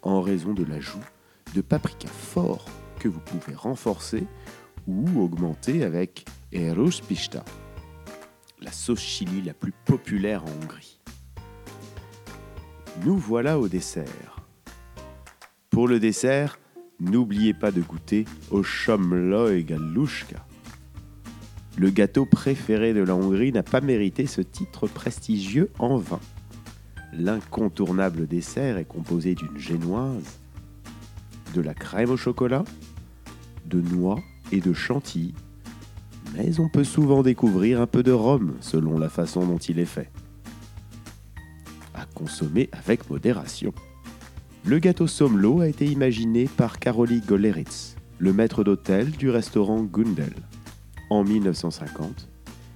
en 0.01 0.21
raison 0.21 0.53
de 0.53 0.63
l'ajout 0.63 1.03
de 1.53 1.61
paprika 1.61 2.07
fort 2.07 2.65
que 2.99 3.07
vous 3.07 3.19
pouvez 3.19 3.55
renforcer 3.55 4.25
ou 4.87 5.21
augmenter 5.21 5.83
avec 5.83 6.25
Eros 6.51 7.01
Pista, 7.07 7.43
la 8.61 8.71
sauce 8.71 9.01
chili 9.01 9.41
la 9.41 9.53
plus 9.53 9.73
populaire 9.85 10.43
en 10.43 10.63
Hongrie. 10.63 10.99
Nous 13.05 13.17
voilà 13.17 13.59
au 13.59 13.67
dessert. 13.67 14.38
Pour 15.69 15.87
le 15.87 15.99
dessert, 15.99 16.59
n'oubliez 16.99 17.53
pas 17.53 17.71
de 17.71 17.81
goûter 17.81 18.25
au 18.51 18.63
Chomloi 18.63 19.59
Galushka. 19.61 20.45
Le 21.77 21.89
gâteau 21.89 22.25
préféré 22.25 22.93
de 22.93 23.01
la 23.01 23.15
Hongrie 23.15 23.51
n'a 23.51 23.63
pas 23.63 23.81
mérité 23.81 24.25
ce 24.25 24.41
titre 24.41 24.87
prestigieux 24.87 25.69
en 25.79 25.97
vain 25.97 26.19
l'incontournable 27.13 28.27
dessert 28.27 28.77
est 28.77 28.85
composé 28.85 29.35
d'une 29.35 29.57
génoise, 29.57 30.39
de 31.53 31.61
la 31.61 31.73
crème 31.73 32.11
au 32.11 32.17
chocolat, 32.17 32.63
de 33.65 33.81
noix 33.81 34.19
et 34.51 34.61
de 34.61 34.73
chantilly, 34.73 35.33
mais 36.35 36.59
on 36.59 36.69
peut 36.69 36.83
souvent 36.83 37.23
découvrir 37.23 37.81
un 37.81 37.87
peu 37.87 38.03
de 38.03 38.11
rhum 38.11 38.55
selon 38.61 38.99
la 38.99 39.09
façon 39.09 39.45
dont 39.45 39.57
il 39.57 39.79
est 39.79 39.85
fait. 39.85 40.11
À 41.93 42.05
consommer 42.05 42.69
avec 42.71 43.09
modération. 43.09 43.73
Le 44.65 44.77
gâteau 44.79 45.07
Somlo 45.07 45.61
a 45.61 45.67
été 45.67 45.85
imaginé 45.85 46.45
par 46.45 46.79
Karoli 46.79 47.21
Goleritz, 47.21 47.95
le 48.19 48.33
maître 48.33 48.65
d'hôtel 48.65 49.09
du 49.11 49.29
restaurant 49.29 49.81
Gundel, 49.83 50.33
en 51.09 51.23
1950, 51.23 52.29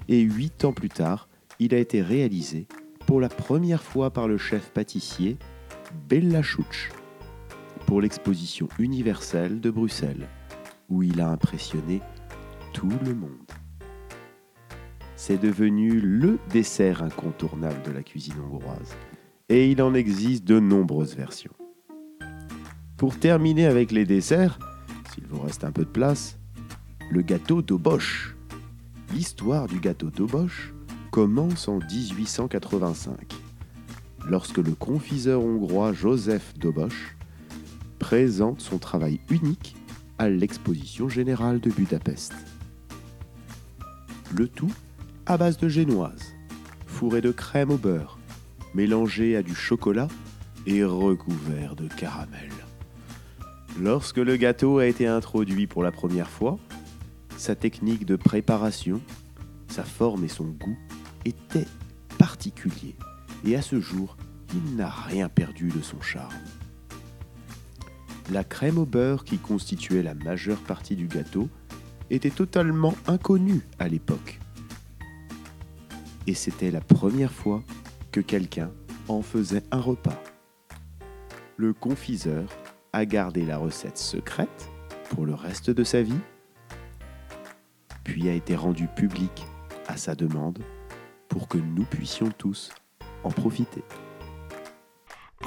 et 0.08 0.22
huit 0.22 0.63
ans 0.63 0.72
plus 0.72 0.90
tard, 0.90 1.28
il 1.60 1.75
a 1.75 1.78
été 1.78 2.02
réalisé 2.02 2.68
pour 3.06 3.20
la 3.20 3.28
première 3.28 3.84
fois 3.84 4.12
par 4.12 4.30
le 4.30 4.38
chef 4.38 4.72
pâtissier 4.72 5.38
Bella 6.10 6.42
pour 7.86 8.00
l'exposition 8.00 8.70
universelle 8.80 9.60
de 9.60 9.70
Bruxelles, 9.70 10.28
où 10.90 11.04
il 11.04 11.20
a 11.20 11.30
impressionné 11.30 12.02
tout 12.72 12.94
le 13.04 13.13
monde. 13.13 13.30
C'est 15.18 15.40
devenu 15.40 16.00
le 16.00 16.40
dessert 16.50 17.04
incontournable 17.04 17.82
de 17.84 17.92
la 17.92 18.04
cuisine 18.04 18.40
hongroise, 18.40 18.96
et 19.50 19.70
il 19.70 19.82
en 19.82 19.94
existe 19.94 20.46
de 20.46 20.60
nombreuses 20.60 21.16
versions. 21.16 21.54
Pour 23.03 23.19
terminer 23.19 23.65
avec 23.65 23.91
les 23.91 24.05
desserts, 24.05 24.57
s'il 25.13 25.25
vous 25.27 25.41
reste 25.41 25.65
un 25.65 25.74
peu 25.74 25.83
de 25.83 25.89
place, 25.89 26.38
le 27.12 27.22
gâteau 27.22 27.62
d'Obosch. 27.62 28.33
L'histoire 29.13 29.67
du 29.67 29.81
gâteau 29.81 30.10
d'Obosch 30.10 30.74
commence 31.12 31.67
en 31.67 31.79
1885, 31.79 33.17
lorsque 34.25 34.60
le 34.60 34.72
confiseur 34.72 35.43
hongrois 35.43 35.91
Joseph 35.91 36.53
Dobosch 36.57 37.17
présente 38.00 38.62
son 38.62 38.77
travail 38.77 39.19
unique 39.29 39.75
à 40.17 40.29
l'exposition 40.29 41.10
générale 41.10 41.60
de 41.60 41.72
Budapest. 41.72 42.31
Le 44.33 44.48
tout 44.48 44.72
à 45.25 45.36
base 45.36 45.57
de 45.57 45.67
génoise, 45.67 46.33
fourré 46.88 47.19
de 47.19 47.33
crème 47.33 47.72
au 47.72 47.77
beurre, 47.77 48.17
mélangé 48.74 49.36
à 49.36 49.43
du 49.43 49.55
chocolat 49.55 50.07
et 50.65 50.86
recouvert 50.86 51.75
de 51.75 51.89
caramel. 51.89 52.52
Lorsque 53.82 54.18
le 54.18 54.38
gâteau 54.38 54.77
a 54.77 54.86
été 54.86 55.08
introduit 55.08 55.65
pour 55.65 55.82
la 55.82 55.92
première 55.92 56.30
fois, 56.30 56.60
sa 57.38 57.56
technique 57.56 58.06
de 58.06 58.15
préparation, 58.15 59.01
sa 59.68 59.84
forme 59.84 60.24
et 60.24 60.27
son 60.30 60.46
goût 60.46 60.77
était 61.25 61.65
particulier 62.20 62.96
et 63.46 63.56
à 63.56 63.62
ce 63.62 63.80
jour, 63.80 64.15
il 64.53 64.75
n'a 64.75 64.89
rien 64.89 65.27
perdu 65.27 65.70
de 65.70 65.82
son 65.82 66.00
charme. 66.01 66.34
La 68.32 68.44
crème 68.44 68.77
au 68.77 68.86
beurre 68.86 69.24
qui 69.24 69.38
constituait 69.38 70.03
la 70.03 70.13
majeure 70.13 70.60
partie 70.60 70.96
du 70.96 71.08
gâteau 71.08 71.50
était 72.10 72.30
totalement 72.30 72.96
inconnue 73.08 73.62
à 73.80 73.88
l'époque. 73.88 74.39
Et 76.27 76.34
c'était 76.34 76.72
la 76.72 76.80
première 76.80 77.34
fois 77.34 77.63
que 78.12 78.22
quelqu'un 78.22 78.72
en 79.08 79.22
faisait 79.22 79.63
un 79.72 79.82
repas. 79.82 80.22
Le 81.58 81.74
confiseur 81.74 82.46
a 82.93 83.05
gardé 83.05 83.43
la 83.43 83.57
recette 83.57 83.97
secrète 83.97 84.69
pour 85.09 85.25
le 85.25 85.33
reste 85.33 85.71
de 85.71 85.83
sa 85.83 86.03
vie, 86.03 86.19
puis 88.03 88.29
a 88.29 88.33
été 88.33 88.55
rendu 88.55 88.88
public 88.88 89.45
à 89.88 89.97
sa 89.97 90.13
demande 90.13 90.59
pour 91.27 91.47
que 91.47 91.57
nous 91.57 91.85
puissions 91.85 92.29
tous 92.38 92.71
en 93.23 93.31
profiter. 93.31 93.83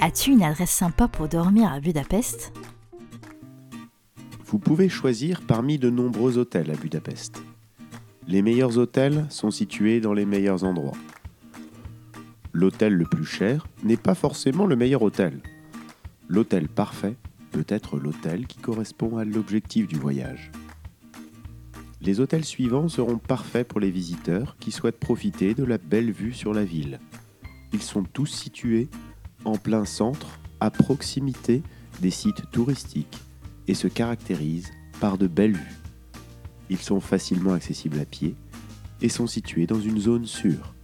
As-tu 0.00 0.32
une 0.32 0.42
adresse 0.42 0.70
sympa 0.70 1.06
pour 1.08 1.28
dormir 1.28 1.72
à 1.72 1.80
Budapest? 1.80 2.52
Vous 4.44 4.58
pouvez 4.58 4.88
choisir 4.88 5.40
parmi 5.46 5.78
de 5.78 5.88
nombreux 5.88 6.38
hôtels 6.38 6.70
à 6.70 6.74
Budapest. 6.74 7.42
Les 8.26 8.42
meilleurs 8.42 8.76
hôtels 8.76 9.26
sont 9.30 9.52
situés 9.52 10.00
dans 10.00 10.12
les 10.12 10.26
meilleurs 10.26 10.64
endroits. 10.64 10.96
L'hôtel 12.52 12.94
le 12.94 13.04
plus 13.04 13.24
cher 13.24 13.66
n'est 13.84 13.96
pas 13.96 14.14
forcément 14.14 14.66
le 14.66 14.76
meilleur 14.76 15.02
hôtel. 15.02 15.40
L'hôtel 16.28 16.68
parfait 16.68 17.14
peut 17.56 17.75
être 17.75 17.98
l'hôtel 17.98 18.46
qui 18.46 18.58
correspond 18.58 19.16
à 19.16 19.25
l'objectif 19.25 19.88
du 19.88 19.96
voyage. 19.96 20.50
Les 22.02 22.20
hôtels 22.20 22.44
suivants 22.44 22.90
seront 22.90 23.16
parfaits 23.16 23.66
pour 23.66 23.80
les 23.80 23.90
visiteurs 23.90 24.58
qui 24.60 24.70
souhaitent 24.70 25.00
profiter 25.00 25.54
de 25.54 25.64
la 25.64 25.78
belle 25.78 26.12
vue 26.12 26.34
sur 26.34 26.52
la 26.52 26.66
ville. 26.66 27.00
Ils 27.72 27.80
sont 27.80 28.02
tous 28.02 28.26
situés 28.26 28.90
en 29.46 29.56
plein 29.56 29.86
centre, 29.86 30.38
à 30.60 30.70
proximité 30.70 31.62
des 32.02 32.10
sites 32.10 32.42
touristiques, 32.50 33.22
et 33.68 33.75
se 33.75 33.88
caractérisent 33.88 34.72
par 35.00 35.16
de 35.16 35.26
belles 35.26 35.56
vues. 35.56 35.78
Ils 36.68 36.76
sont 36.76 37.00
facilement 37.00 37.54
accessibles 37.54 38.00
à 38.00 38.04
pied 38.04 38.34
et 39.00 39.08
sont 39.08 39.26
situés 39.26 39.66
dans 39.66 39.80
une 39.80 39.98
zone 39.98 40.26
sûre. 40.26 40.75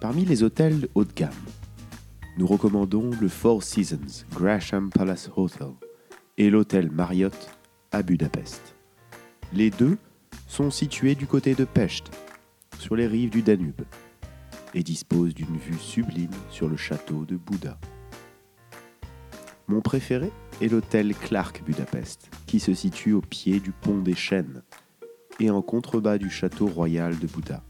Parmi 0.00 0.24
les 0.24 0.42
hôtels 0.42 0.88
haut 0.96 1.04
de 1.04 1.12
gamme, 1.12 1.30
nous 2.36 2.46
recommandons 2.46 3.10
le 3.20 3.28
Four 3.28 3.62
Seasons 3.62 4.24
Gresham 4.32 4.90
Palace 4.90 5.30
Hotel 5.36 5.68
et 6.36 6.50
l'hôtel 6.50 6.90
Marriott 6.90 7.50
à 7.92 8.02
Budapest. 8.02 8.74
Les 9.52 9.70
deux 9.70 9.96
sont 10.48 10.70
situés 10.70 11.14
du 11.14 11.26
côté 11.26 11.54
de 11.54 11.64
Pest, 11.64 12.10
sur 12.78 12.96
les 12.96 13.06
rives 13.06 13.30
du 13.30 13.42
Danube, 13.42 13.82
et 14.74 14.82
disposent 14.82 15.34
d'une 15.34 15.56
vue 15.56 15.78
sublime 15.78 16.30
sur 16.50 16.68
le 16.68 16.76
château 16.76 17.24
de 17.24 17.36
Bouddha. 17.36 17.78
Mon 19.68 19.80
préféré 19.80 20.32
est 20.60 20.68
l'hôtel 20.68 21.14
Clark 21.14 21.62
Budapest, 21.64 22.28
qui 22.46 22.58
se 22.58 22.74
situe 22.74 23.12
au 23.12 23.20
pied 23.20 23.60
du 23.60 23.70
pont 23.70 24.00
des 24.00 24.16
Chênes 24.16 24.62
et 25.38 25.50
en 25.50 25.62
contrebas 25.62 26.18
du 26.18 26.30
château 26.30 26.66
royal 26.66 27.16
de 27.16 27.28
Bouddha, 27.28 27.62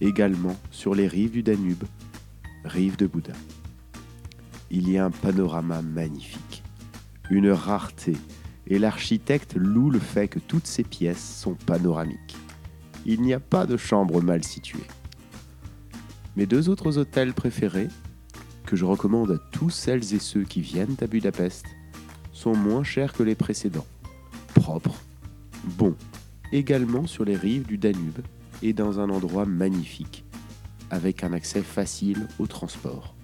également 0.00 0.56
sur 0.70 0.94
les 0.94 1.08
rives 1.08 1.32
du 1.32 1.42
Danube, 1.42 1.84
rive 2.64 2.96
de 2.96 3.06
Bouddha. 3.06 3.34
Il 4.70 4.90
y 4.90 4.98
a 4.98 5.04
un 5.04 5.10
panorama 5.10 5.82
magnifique, 5.82 6.62
une 7.30 7.50
rareté, 7.50 8.16
et 8.66 8.78
l'architecte 8.78 9.54
loue 9.54 9.90
le 9.90 9.98
fait 9.98 10.28
que 10.28 10.38
toutes 10.38 10.66
ces 10.66 10.82
pièces 10.82 11.38
sont 11.40 11.54
panoramiques. 11.54 12.36
Il 13.04 13.22
n'y 13.22 13.32
a 13.32 13.40
pas 13.40 13.66
de 13.66 13.76
chambre 13.76 14.20
mal 14.20 14.42
située. 14.42 14.86
Mes 16.36 16.46
deux 16.46 16.68
autres 16.68 16.98
hôtels 16.98 17.32
préférés, 17.32 17.88
que 18.66 18.76
je 18.76 18.84
recommande 18.84 19.30
à 19.30 19.38
tous 19.52 19.70
celles 19.70 20.14
et 20.14 20.18
ceux 20.18 20.42
qui 20.42 20.60
viennent 20.60 20.96
à 21.00 21.06
Budapest, 21.06 21.64
sont 22.32 22.54
moins 22.54 22.84
chers 22.84 23.12
que 23.12 23.22
les 23.22 23.34
précédents, 23.34 23.86
propres, 24.54 25.00
bons, 25.78 25.96
également 26.52 27.06
sur 27.06 27.24
les 27.24 27.36
rives 27.36 27.66
du 27.66 27.78
Danube 27.78 28.20
et 28.62 28.72
dans 28.72 29.00
un 29.00 29.08
endroit 29.10 29.46
magnifique, 29.46 30.24
avec 30.90 31.24
un 31.24 31.32
accès 31.32 31.62
facile 31.62 32.28
au 32.38 32.46
transport. 32.46 33.15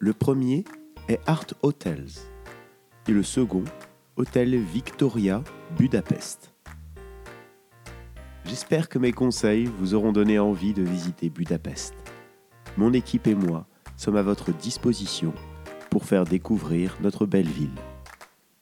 Le 0.00 0.12
premier 0.12 0.62
est 1.08 1.18
Art 1.26 1.46
Hotels 1.62 2.06
et 3.08 3.12
le 3.12 3.24
second, 3.24 3.64
Hôtel 4.14 4.56
Victoria 4.56 5.42
Budapest. 5.76 6.54
J'espère 8.44 8.88
que 8.88 9.00
mes 9.00 9.10
conseils 9.10 9.64
vous 9.64 9.94
auront 9.94 10.12
donné 10.12 10.38
envie 10.38 10.72
de 10.72 10.84
visiter 10.84 11.30
Budapest. 11.30 11.94
Mon 12.76 12.92
équipe 12.92 13.26
et 13.26 13.34
moi 13.34 13.66
sommes 13.96 14.14
à 14.14 14.22
votre 14.22 14.52
disposition 14.52 15.34
pour 15.90 16.04
faire 16.04 16.22
découvrir 16.22 16.96
notre 17.02 17.26
belle 17.26 17.48
ville. 17.48 17.74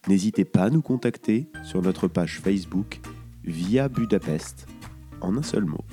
N'hésitez 0.09 0.47
pas 0.47 0.65
à 0.65 0.71
nous 0.71 0.81
contacter 0.81 1.51
sur 1.65 1.83
notre 1.83 2.09
page 2.09 2.41
Facebook 2.41 2.99
via 3.45 3.91
Budapest 3.91 4.67
en 5.21 5.37
un 5.37 5.43
seul 5.43 5.67
mot, 5.67 5.85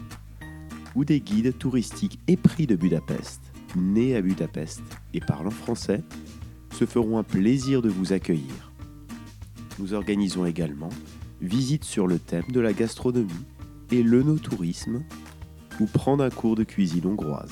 ou 0.95 1.03
des 1.03 1.19
guides 1.19 1.57
touristiques 1.57 2.19
épris 2.27 2.65
de 2.65 2.77
Budapest, 2.77 3.52
nés 3.75 4.15
à 4.15 4.21
Budapest 4.21 4.81
et 5.13 5.19
parlant 5.19 5.51
français, 5.51 6.01
se 6.71 6.85
feront 6.85 7.17
un 7.17 7.23
plaisir 7.23 7.81
de 7.81 7.89
vous 7.89 8.13
accueillir. 8.13 8.71
Nous 9.79 9.93
organisons 9.93 10.45
également 10.45 10.89
visites 11.41 11.83
sur 11.83 12.07
le 12.07 12.19
thème 12.19 12.49
de 12.49 12.59
la 12.59 12.73
gastronomie 12.73 13.45
et 13.91 14.03
l'œnotourisme 14.03 15.03
ou 15.79 15.85
prendre 15.85 16.23
un 16.23 16.29
cours 16.29 16.55
de 16.55 16.63
cuisine 16.63 17.05
hongroise. 17.05 17.51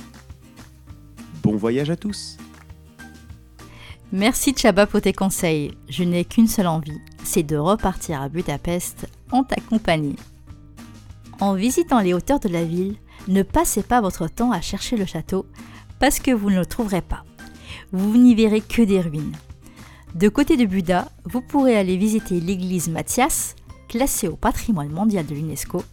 Bon 1.43 1.55
voyage 1.55 1.89
à 1.89 1.95
tous 1.95 2.37
Merci 4.11 4.53
Chaba 4.55 4.87
pour 4.87 5.01
tes 5.01 5.13
conseils. 5.13 5.71
Je 5.87 6.03
n'ai 6.03 6.25
qu'une 6.25 6.47
seule 6.47 6.67
envie, 6.67 6.99
c'est 7.23 7.43
de 7.43 7.55
repartir 7.55 8.21
à 8.21 8.27
Budapest 8.27 9.07
en 9.31 9.43
ta 9.43 9.55
compagnie. 9.55 10.17
En 11.39 11.55
visitant 11.55 12.01
les 12.01 12.13
hauteurs 12.13 12.41
de 12.41 12.49
la 12.49 12.65
ville, 12.65 12.97
ne 13.27 13.41
passez 13.41 13.83
pas 13.83 14.01
votre 14.01 14.27
temps 14.27 14.51
à 14.51 14.61
chercher 14.61 14.97
le 14.97 15.05
château 15.05 15.45
parce 16.01 16.19
que 16.19 16.31
vous 16.31 16.49
ne 16.49 16.57
le 16.57 16.65
trouverez 16.65 17.01
pas. 17.01 17.23
Vous 17.91 18.17
n'y 18.17 18.33
verrez 18.33 18.59
que 18.59 18.81
des 18.81 18.99
ruines. 18.99 19.35
De 20.15 20.27
côté 20.27 20.57
de 20.57 20.65
Buda, 20.65 21.07
vous 21.25 21.41
pourrez 21.41 21.77
aller 21.77 21.95
visiter 21.95 22.39
l'église 22.41 22.89
Mathias, 22.89 23.55
classée 23.87 24.27
au 24.27 24.35
patrimoine 24.35 24.89
mondial 24.89 25.25
de 25.27 25.35
l'UNESCO, 25.35 25.83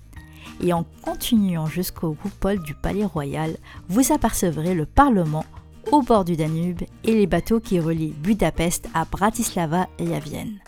et 0.62 0.72
en 0.72 0.84
continuant 1.02 1.66
jusqu'au 1.66 2.14
coupole 2.14 2.60
du 2.62 2.74
palais 2.74 3.04
royal, 3.04 3.58
vous 3.88 4.10
apercevrez 4.10 4.74
le 4.74 4.86
Parlement 4.86 5.44
au 5.92 6.00
bord 6.00 6.24
du 6.24 6.36
Danube 6.36 6.82
et 7.04 7.12
les 7.12 7.26
bateaux 7.26 7.60
qui 7.60 7.78
relient 7.78 8.14
Budapest 8.18 8.88
à 8.94 9.04
Bratislava 9.04 9.88
et 9.98 10.16
à 10.16 10.18
Vienne. 10.20 10.58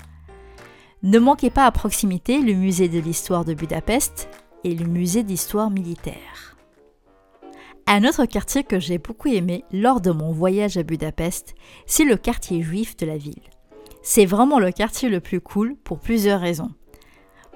Ne 1.02 1.18
manquez 1.18 1.50
pas 1.50 1.64
à 1.64 1.72
proximité 1.72 2.42
le 2.42 2.52
musée 2.52 2.90
de 2.90 3.00
l'histoire 3.00 3.46
de 3.46 3.54
Budapest 3.54 4.28
et 4.64 4.74
le 4.74 4.84
musée 4.84 5.22
d'histoire 5.22 5.70
militaire. 5.70 6.56
Un 7.92 8.04
autre 8.04 8.24
quartier 8.24 8.62
que 8.62 8.78
j'ai 8.78 8.98
beaucoup 8.98 9.26
aimé 9.26 9.64
lors 9.72 10.00
de 10.00 10.12
mon 10.12 10.30
voyage 10.30 10.76
à 10.76 10.84
Budapest, 10.84 11.56
c'est 11.86 12.04
le 12.04 12.16
quartier 12.16 12.62
juif 12.62 12.96
de 12.96 13.04
la 13.04 13.16
ville. 13.16 13.42
C'est 14.00 14.26
vraiment 14.26 14.60
le 14.60 14.70
quartier 14.70 15.08
le 15.08 15.18
plus 15.18 15.40
cool 15.40 15.74
pour 15.74 15.98
plusieurs 15.98 16.40
raisons. 16.40 16.70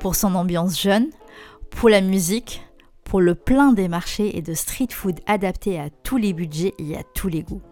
Pour 0.00 0.16
son 0.16 0.34
ambiance 0.34 0.82
jeune, 0.82 1.06
pour 1.70 1.88
la 1.88 2.00
musique, 2.00 2.66
pour 3.04 3.20
le 3.20 3.36
plein 3.36 3.72
des 3.72 3.86
marchés 3.86 4.36
et 4.36 4.42
de 4.42 4.54
street 4.54 4.88
food 4.90 5.20
adaptés 5.28 5.78
à 5.78 5.88
tous 5.88 6.16
les 6.16 6.32
budgets 6.32 6.74
et 6.80 6.96
à 6.96 7.04
tous 7.14 7.28
les 7.28 7.44
goûts. 7.44 7.62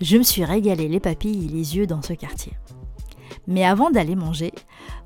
Je 0.00 0.16
me 0.16 0.22
suis 0.22 0.44
régalé 0.44 0.86
les 0.86 1.00
papilles 1.00 1.46
et 1.46 1.48
les 1.48 1.76
yeux 1.76 1.88
dans 1.88 2.02
ce 2.02 2.12
quartier. 2.12 2.52
Mais 3.48 3.64
avant 3.64 3.90
d'aller 3.90 4.14
manger, 4.14 4.52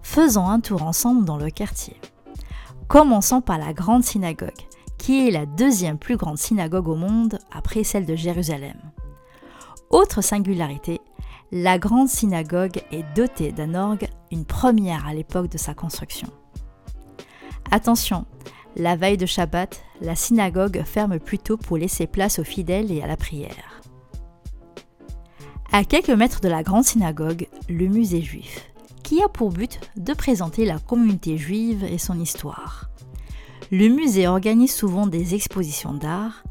faisons 0.02 0.50
un 0.50 0.60
tour 0.60 0.82
ensemble 0.82 1.24
dans 1.24 1.38
le 1.38 1.48
quartier. 1.48 1.96
Commençons 2.88 3.40
par 3.40 3.56
la 3.56 3.72
grande 3.72 4.04
synagogue, 4.04 4.50
qui 5.00 5.26
est 5.26 5.30
la 5.30 5.46
deuxième 5.46 5.96
plus 5.96 6.18
grande 6.18 6.36
synagogue 6.36 6.88
au 6.88 6.94
monde 6.94 7.38
après 7.50 7.84
celle 7.84 8.04
de 8.04 8.14
Jérusalem. 8.14 8.76
Autre 9.88 10.20
singularité, 10.20 11.00
la 11.50 11.78
grande 11.78 12.08
synagogue 12.08 12.82
est 12.92 13.04
dotée 13.16 13.50
d'un 13.50 13.74
orgue, 13.74 14.08
une 14.30 14.44
première 14.44 15.06
à 15.06 15.14
l'époque 15.14 15.48
de 15.48 15.56
sa 15.56 15.72
construction. 15.72 16.28
Attention, 17.70 18.26
la 18.76 18.94
veille 18.94 19.16
de 19.16 19.24
Shabbat, 19.24 19.82
la 20.02 20.14
synagogue 20.14 20.82
ferme 20.84 21.18
plutôt 21.18 21.56
pour 21.56 21.78
laisser 21.78 22.06
place 22.06 22.38
aux 22.38 22.44
fidèles 22.44 22.92
et 22.92 23.00
à 23.00 23.06
la 23.06 23.16
prière. 23.16 23.80
À 25.72 25.82
quelques 25.84 26.10
mètres 26.10 26.42
de 26.42 26.48
la 26.48 26.62
grande 26.62 26.84
synagogue, 26.84 27.48
le 27.70 27.86
musée 27.86 28.20
juif, 28.20 28.70
qui 29.02 29.22
a 29.22 29.28
pour 29.28 29.50
but 29.50 29.80
de 29.96 30.12
présenter 30.12 30.66
la 30.66 30.78
communauté 30.78 31.38
juive 31.38 31.84
et 31.84 31.98
son 31.98 32.20
histoire. 32.20 32.89
Le 33.72 33.86
musée 33.86 34.26
organise 34.26 34.74
souvent 34.74 35.06
des 35.06 35.36
expositions 35.36 35.94
d'art 35.94 36.42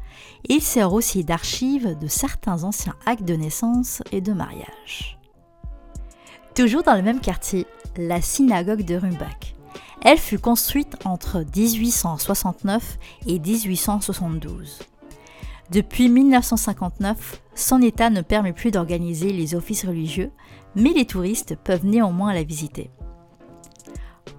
et 0.48 0.54
il 0.54 0.62
sert 0.62 0.94
aussi 0.94 1.22
d'archive 1.22 1.98
de 1.98 2.06
certains 2.06 2.64
anciens 2.64 2.96
actes 3.04 3.24
de 3.24 3.34
naissance 3.34 4.02
et 4.10 4.22
de 4.22 4.32
mariage. 4.32 5.18
Toujours 6.54 6.82
dans 6.82 6.94
le 6.94 7.02
même 7.02 7.20
quartier, 7.20 7.66
la 7.98 8.22
synagogue 8.22 8.86
de 8.86 8.96
Rumbach, 8.96 9.54
elle 10.02 10.16
fut 10.16 10.38
construite 10.38 10.96
entre 11.04 11.44
1869 11.54 12.98
et 13.26 13.38
1872. 13.38 14.78
Depuis 15.70 16.08
1959, 16.08 17.42
son 17.54 17.82
état 17.82 18.08
ne 18.08 18.22
permet 18.22 18.54
plus 18.54 18.70
d'organiser 18.70 19.30
les 19.32 19.54
offices 19.54 19.84
religieux, 19.84 20.32
mais 20.74 20.94
les 20.94 21.04
touristes 21.04 21.54
peuvent 21.62 21.84
néanmoins 21.84 22.32
la 22.32 22.44
visiter. 22.44 22.90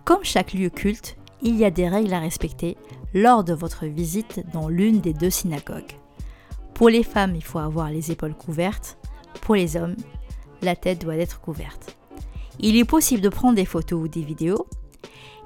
Comme 0.03 0.23
chaque 0.23 0.53
lieu 0.53 0.71
culte, 0.71 1.15
il 1.41 1.55
y 1.55 1.65
a 1.65 1.71
des 1.71 1.87
règles 1.87 2.13
à 2.13 2.19
respecter 2.19 2.77
lors 3.13 3.43
de 3.43 3.53
votre 3.53 3.85
visite 3.85 4.43
dans 4.53 4.69
l'une 4.69 5.01
des 5.01 5.13
deux 5.13 5.29
synagogues. 5.29 5.97
Pour 6.73 6.89
les 6.89 7.03
femmes, 7.03 7.35
il 7.35 7.43
faut 7.43 7.59
avoir 7.59 7.89
les 7.89 8.11
épaules 8.11 8.33
couvertes. 8.33 8.97
Pour 9.41 9.55
les 9.55 9.75
hommes, 9.77 9.95
la 10.61 10.75
tête 10.75 11.01
doit 11.01 11.15
être 11.15 11.41
couverte. 11.41 11.97
Il 12.59 12.77
est 12.77 12.85
possible 12.85 13.21
de 13.21 13.29
prendre 13.29 13.55
des 13.55 13.65
photos 13.65 14.03
ou 14.03 14.07
des 14.07 14.21
vidéos, 14.21 14.67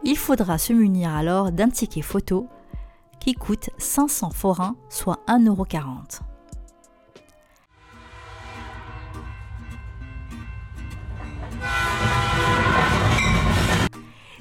il 0.04 0.18
faudra 0.18 0.58
se 0.58 0.72
munir 0.72 1.10
alors 1.10 1.52
d'un 1.52 1.70
ticket 1.70 2.04
photo 2.04 2.48
qui 3.20 3.34
coûte 3.34 3.72
500 3.80 4.30
forains, 4.30 4.76
soit 4.90 5.20
1,40€. 5.28 6.20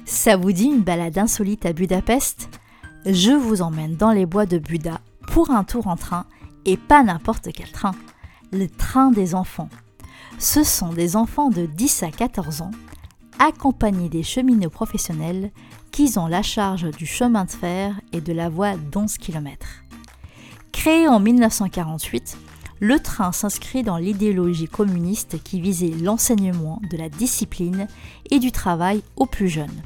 Ça 0.05 0.37
vous 0.37 0.51
dit 0.51 0.65
une 0.65 0.83
balade 0.83 1.17
insolite 1.17 1.65
à 1.65 1.73
Budapest? 1.73 2.49
Je 3.07 3.31
vous 3.31 3.63
emmène 3.63 3.95
dans 3.95 4.11
les 4.11 4.27
bois 4.27 4.45
de 4.45 4.59
Buda 4.59 5.01
pour 5.31 5.49
un 5.49 5.63
tour 5.63 5.87
en 5.87 5.95
train 5.95 6.27
et 6.65 6.77
pas 6.77 7.01
n'importe 7.01 7.49
quel 7.51 7.71
train, 7.71 7.95
le 8.51 8.69
train 8.69 9.09
des 9.09 9.33
enfants. 9.33 9.69
Ce 10.37 10.63
sont 10.63 10.93
des 10.93 11.15
enfants 11.15 11.49
de 11.49 11.65
10 11.65 12.03
à 12.03 12.11
14 12.11 12.61
ans 12.61 12.71
accompagnés 13.39 14.07
des 14.07 14.21
cheminots 14.21 14.69
professionnels 14.69 15.51
qui 15.91 16.13
ont 16.17 16.27
la 16.27 16.43
charge 16.43 16.91
du 16.91 17.07
chemin 17.07 17.45
de 17.45 17.51
fer 17.51 17.99
et 18.13 18.21
de 18.21 18.31
la 18.31 18.47
voie 18.47 18.77
d'11 18.77 19.17
km. 19.17 19.65
Créé 20.71 21.07
en 21.07 21.19
1948, 21.19 22.37
le 22.79 22.99
train 22.99 23.31
s'inscrit 23.31 23.81
dans 23.81 23.97
l'idéologie 23.97 24.67
communiste 24.67 25.41
qui 25.41 25.59
visait 25.61 25.93
l'enseignement 25.99 26.79
de 26.91 26.97
la 26.97 27.09
discipline 27.09 27.87
et 28.29 28.37
du 28.37 28.51
travail 28.51 29.01
aux 29.15 29.25
plus 29.25 29.49
jeunes. 29.49 29.81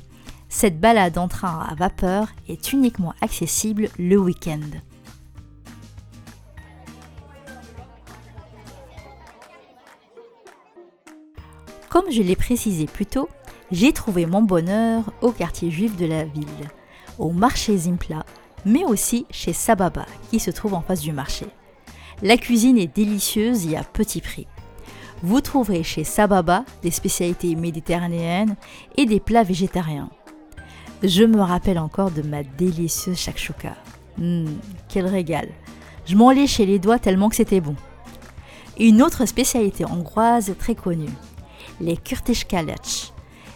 Cette 0.52 0.80
balade 0.80 1.20
en 1.20 1.28
train 1.28 1.60
à 1.70 1.76
vapeur 1.76 2.30
est 2.48 2.74
uniquement 2.74 3.14
accessible 3.22 3.88
le 4.00 4.18
week-end. 4.18 4.60
Comme 11.88 12.12
je 12.12 12.24
l'ai 12.24 12.36
précisé 12.36 12.88
plus 12.88 13.06
tôt, 13.06 13.30
j'ai 13.72 13.94
trouvé 13.94 14.26
mon 14.26 14.42
bonheur 14.42 15.14
au 15.22 15.32
quartier 15.32 15.70
juif 15.70 15.96
de 15.96 16.08
la 16.08 16.26
ville, 16.26 16.46
au 17.20 17.32
marché 17.32 17.78
Zimpla, 17.78 18.26
mais 18.66 18.84
aussi 18.84 19.28
chez 19.30 19.54
Sababa, 19.54 20.06
qui 20.32 20.40
se 20.40 20.50
trouve 20.50 20.74
en 20.74 20.82
face 20.82 21.02
du 21.02 21.12
marché. 21.12 21.46
La 22.24 22.38
cuisine 22.38 22.80
est 22.80 22.94
délicieuse 22.96 23.68
et 23.68 23.78
à 23.78 23.84
petit 23.84 24.22
prix. 24.22 24.48
Vous 25.22 25.42
trouverez 25.42 25.84
chez 25.84 26.04
Sababa 26.04 26.64
des 26.82 26.92
spécialités 26.92 27.56
méditerranéennes 27.56 28.56
et 28.98 29.06
des 29.06 29.20
plats 29.20 29.44
végétariens. 29.44 30.10
Je 31.02 31.24
me 31.24 31.42
rappelle 31.42 31.80
encore 31.80 32.12
de 32.12 32.22
ma 32.22 32.44
délicieuse 32.44 33.18
shakshuka. 33.18 33.74
Hum, 34.20 34.60
quel 34.90 35.08
régal. 35.08 35.48
Je 36.06 36.16
m'en 36.18 36.32
léchais 36.32 36.66
les 36.66 36.78
doigts 36.78 37.00
tellement 37.00 37.30
que 37.30 37.38
c'était 37.38 37.62
bon. 37.62 37.76
Une 38.78 39.02
autre 39.02 39.26
spécialité 39.26 39.86
hongroise 39.86 40.54
très 40.60 40.76
connue, 40.76 41.14
les 41.80 41.96
kurtischkalech. 41.96 43.14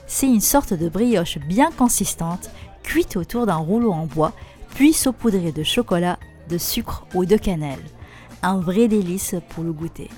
C'est 0.08 0.28
une 0.28 0.40
sorte 0.40 0.74
de 0.74 0.88
brioche 0.88 1.38
bien 1.40 1.70
consistante, 1.72 2.50
cuite 2.82 3.18
autour 3.18 3.46
d'un 3.46 3.56
rouleau 3.56 3.92
en 3.92 4.06
bois, 4.06 4.32
puis 4.76 4.94
saupoudrée 4.94 5.52
de 5.52 5.64
chocolat, 5.64 6.20
de 6.50 6.58
sucre 6.58 7.06
ou 7.14 7.26
de 7.26 7.36
cannelle. 7.36 7.84
Un 8.42 8.60
vrai 8.60 8.88
délice 8.88 9.36
pour 9.50 9.66
le 9.66 9.74
goûter. 9.74 10.10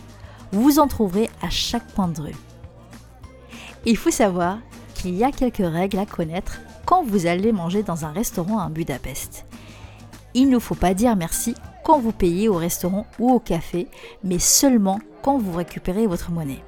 Vous 0.52 0.78
en 0.78 0.88
trouverez 0.88 1.30
à 1.42 1.50
chaque 1.50 1.88
point 1.94 2.08
de 2.08 2.22
rue. 2.22 2.36
Il 3.86 3.98
faut 3.98 4.12
savoir 4.12 4.60
qu'il 4.94 5.16
y 5.16 5.24
a 5.24 5.32
quelques 5.32 5.58
règles 5.58 6.00
à 6.00 6.06
connaître 6.06 6.60
quand 6.86 7.04
vous 7.04 7.26
allez 7.26 7.52
manger 7.52 7.84
dans 7.84 8.06
un 8.06 8.12
restaurant 8.12 8.60
à 8.60 8.70
Budapest. 8.70 9.46
Il 10.34 10.50
ne 10.50 10.60
faut 10.60 10.76
pas 10.76 10.94
dire 10.94 11.16
merci 11.16 11.56
quand 11.84 12.00
vous 12.00 12.12
payez 12.12 12.50
au 12.50 12.56
restaurant 12.56 13.06
ou 13.20 13.32
au 13.32 13.40
café, 13.40 13.88
mais 14.24 14.40
seulement 14.40 15.00
quand 15.22 15.38
vous 15.38 15.54
récupérez 15.54 16.08
votre 16.08 16.32
monnaie. 16.32 16.64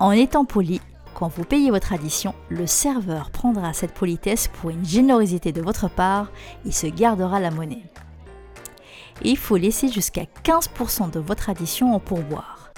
En 0.00 0.12
étant 0.12 0.44
poli, 0.44 0.80
quand 1.14 1.28
vous 1.28 1.44
payez 1.44 1.70
votre 1.70 1.92
addition, 1.92 2.34
le 2.48 2.66
serveur 2.66 3.30
prendra 3.30 3.72
cette 3.72 3.94
politesse 3.94 4.48
pour 4.48 4.70
une 4.70 4.84
générosité 4.84 5.52
de 5.52 5.62
votre 5.62 5.88
part 5.88 6.30
et 6.64 6.72
se 6.72 6.86
gardera 6.86 7.40
la 7.40 7.50
monnaie. 7.50 7.82
il 9.22 9.36
faut 9.36 9.56
laisser 9.56 9.88
jusqu'à 9.88 10.26
15% 10.44 11.10
de 11.10 11.18
votre 11.18 11.50
addition 11.50 11.92
en 11.92 11.98
pourboire. 11.98 12.72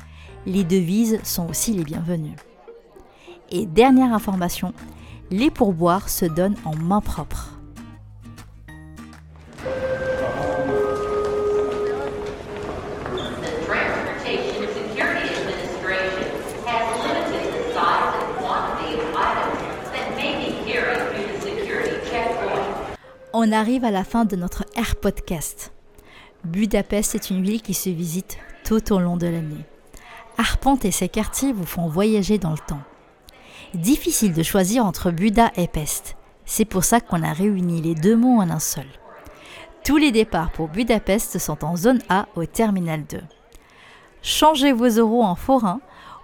Les 0.47 0.65
devises 0.65 1.21
sont 1.23 1.49
aussi 1.51 1.73
les 1.73 1.85
bienvenues. 1.85 2.37
Et 3.51 3.67
dernière 3.67 4.15
information, 4.15 4.73
les 5.31 5.51
pourboires 5.51 6.09
se 6.09 6.25
donnent 6.25 6.57
en 6.65 6.75
main 6.75 7.01
propre. 7.01 7.51
On 23.33 23.53
arrive 23.53 23.85
à 23.85 23.91
la 23.91 24.05
fin 24.05 24.25
de 24.25 24.37
notre 24.37 24.67
Air 24.77 24.97
Podcast. 24.97 25.73
Budapest 26.45 27.15
est 27.15 27.31
une 27.31 27.43
ville 27.43 27.63
qui 27.63 27.75
se 27.75 27.89
visite 27.89 28.39
tout 28.65 28.93
au 28.93 28.99
long 28.99 29.17
de 29.17 29.27
l'année. 29.27 29.65
Arpenter 30.37 30.91
ses 30.91 31.09
quartiers 31.09 31.53
vous 31.53 31.65
font 31.65 31.89
voyager 31.89 32.39
dans 32.39 32.51
le 32.51 32.59
temps. 32.59 32.83
Difficile 33.75 34.33
de 34.33 34.43
choisir 34.43 34.85
entre 34.85 35.13
Buda 35.13 35.53
et 35.57 35.69
Pest. 35.69 36.17
C'est 36.45 36.65
pour 36.65 36.83
ça 36.83 37.01
qu'on 37.01 37.23
a 37.23 37.33
réuni 37.33 37.81
les 37.81 37.95
deux 37.95 38.17
mots 38.17 38.41
en 38.41 38.51
un 38.51 38.59
seul. 38.59 38.87
Tous 39.85 39.97
les 39.97 40.11
départs 40.11 40.51
pour 40.51 40.67
Budapest 40.67 41.39
sont 41.39 41.65
en 41.65 41.77
zone 41.77 42.01
A 42.09 42.27
au 42.35 42.45
terminal 42.47 43.05
2. 43.09 43.21
Changez 44.23 44.73
vos 44.73 44.89
euros 44.89 45.23
en 45.23 45.37
forains 45.37 45.81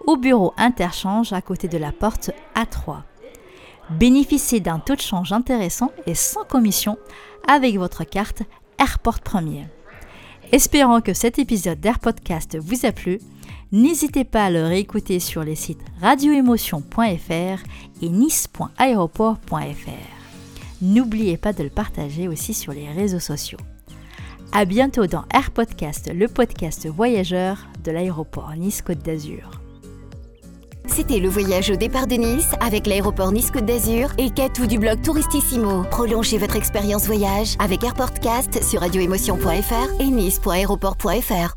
au 0.07 0.17
bureau 0.17 0.55
interchange 0.57 1.33
à 1.33 1.41
côté 1.41 1.69
de 1.69 1.79
la 1.79 1.93
porte 1.93 2.33
A3. 2.57 3.03
Bénéficiez 3.91 4.59
d'un 4.59 4.81
taux 4.81 4.97
de 4.97 5.01
change 5.01 5.33
intéressant 5.33 5.93
et 6.07 6.17
sans 6.17 6.45
commission 6.45 6.99
avec 7.47 7.79
votre 7.79 8.03
carte 8.03 8.43
Airport 8.79 9.21
Premier. 9.21 9.69
Espérant 10.53 11.01
que 11.01 11.15
cet 11.15 11.39
épisode 11.39 11.81
d'Air 11.81 11.99
Podcast 11.99 12.57
vous 12.61 12.87
a 12.87 12.93
plu, 12.93 13.19
N'hésitez 13.73 14.25
pas 14.25 14.45
à 14.45 14.51
le 14.51 14.65
réécouter 14.65 15.19
sur 15.19 15.43
les 15.43 15.57
sites 15.57 15.85
radioémotion.fr 16.01 17.63
et 18.01 18.09
nice.aéroport.fr. 18.09 19.57
N'oubliez 20.83 21.37
pas 21.37 21.53
de 21.53 21.65
le 21.65 21.71
partager 21.71 22.29
aussi 22.29 22.55
sur 22.55 22.73
les 22.73 22.89
réseaux 22.89 23.19
sociaux. 23.19 23.59
A 24.53 24.65
bientôt 24.65 25.09
dans 25.09 25.25
Air 25.35 25.51
Podcast, 25.51 26.11
le 26.15 26.29
podcast 26.29 26.87
voyageur 26.87 27.67
de 27.83 27.91
l'aéroport 27.91 28.55
Nice 28.57 28.83
Côte 28.83 29.03
d'Azur. 29.05 29.66
C'était 30.87 31.18
le 31.18 31.29
voyage 31.29 31.70
au 31.70 31.77
départ 31.77 32.07
de 32.07 32.14
Nice 32.14 32.51
avec 32.61 32.87
l'aéroport 32.87 33.33
Nice 33.33 33.51
Côte 33.51 33.66
d'Azur 33.66 34.11
et 34.18 34.31
Katou 34.31 34.66
du 34.66 34.79
blog 34.79 35.03
Touristissimo. 35.03 35.83
Prolongez 35.90 36.38
votre 36.38 36.57
expérience 36.57 37.07
voyage 37.07 37.57
avec 37.59 37.85
Airportcast 37.85 38.62
sur 38.62 38.81
radioémotion.fr 38.81 40.01
et 40.01 40.07
nice.aéroport.fr. 40.07 41.57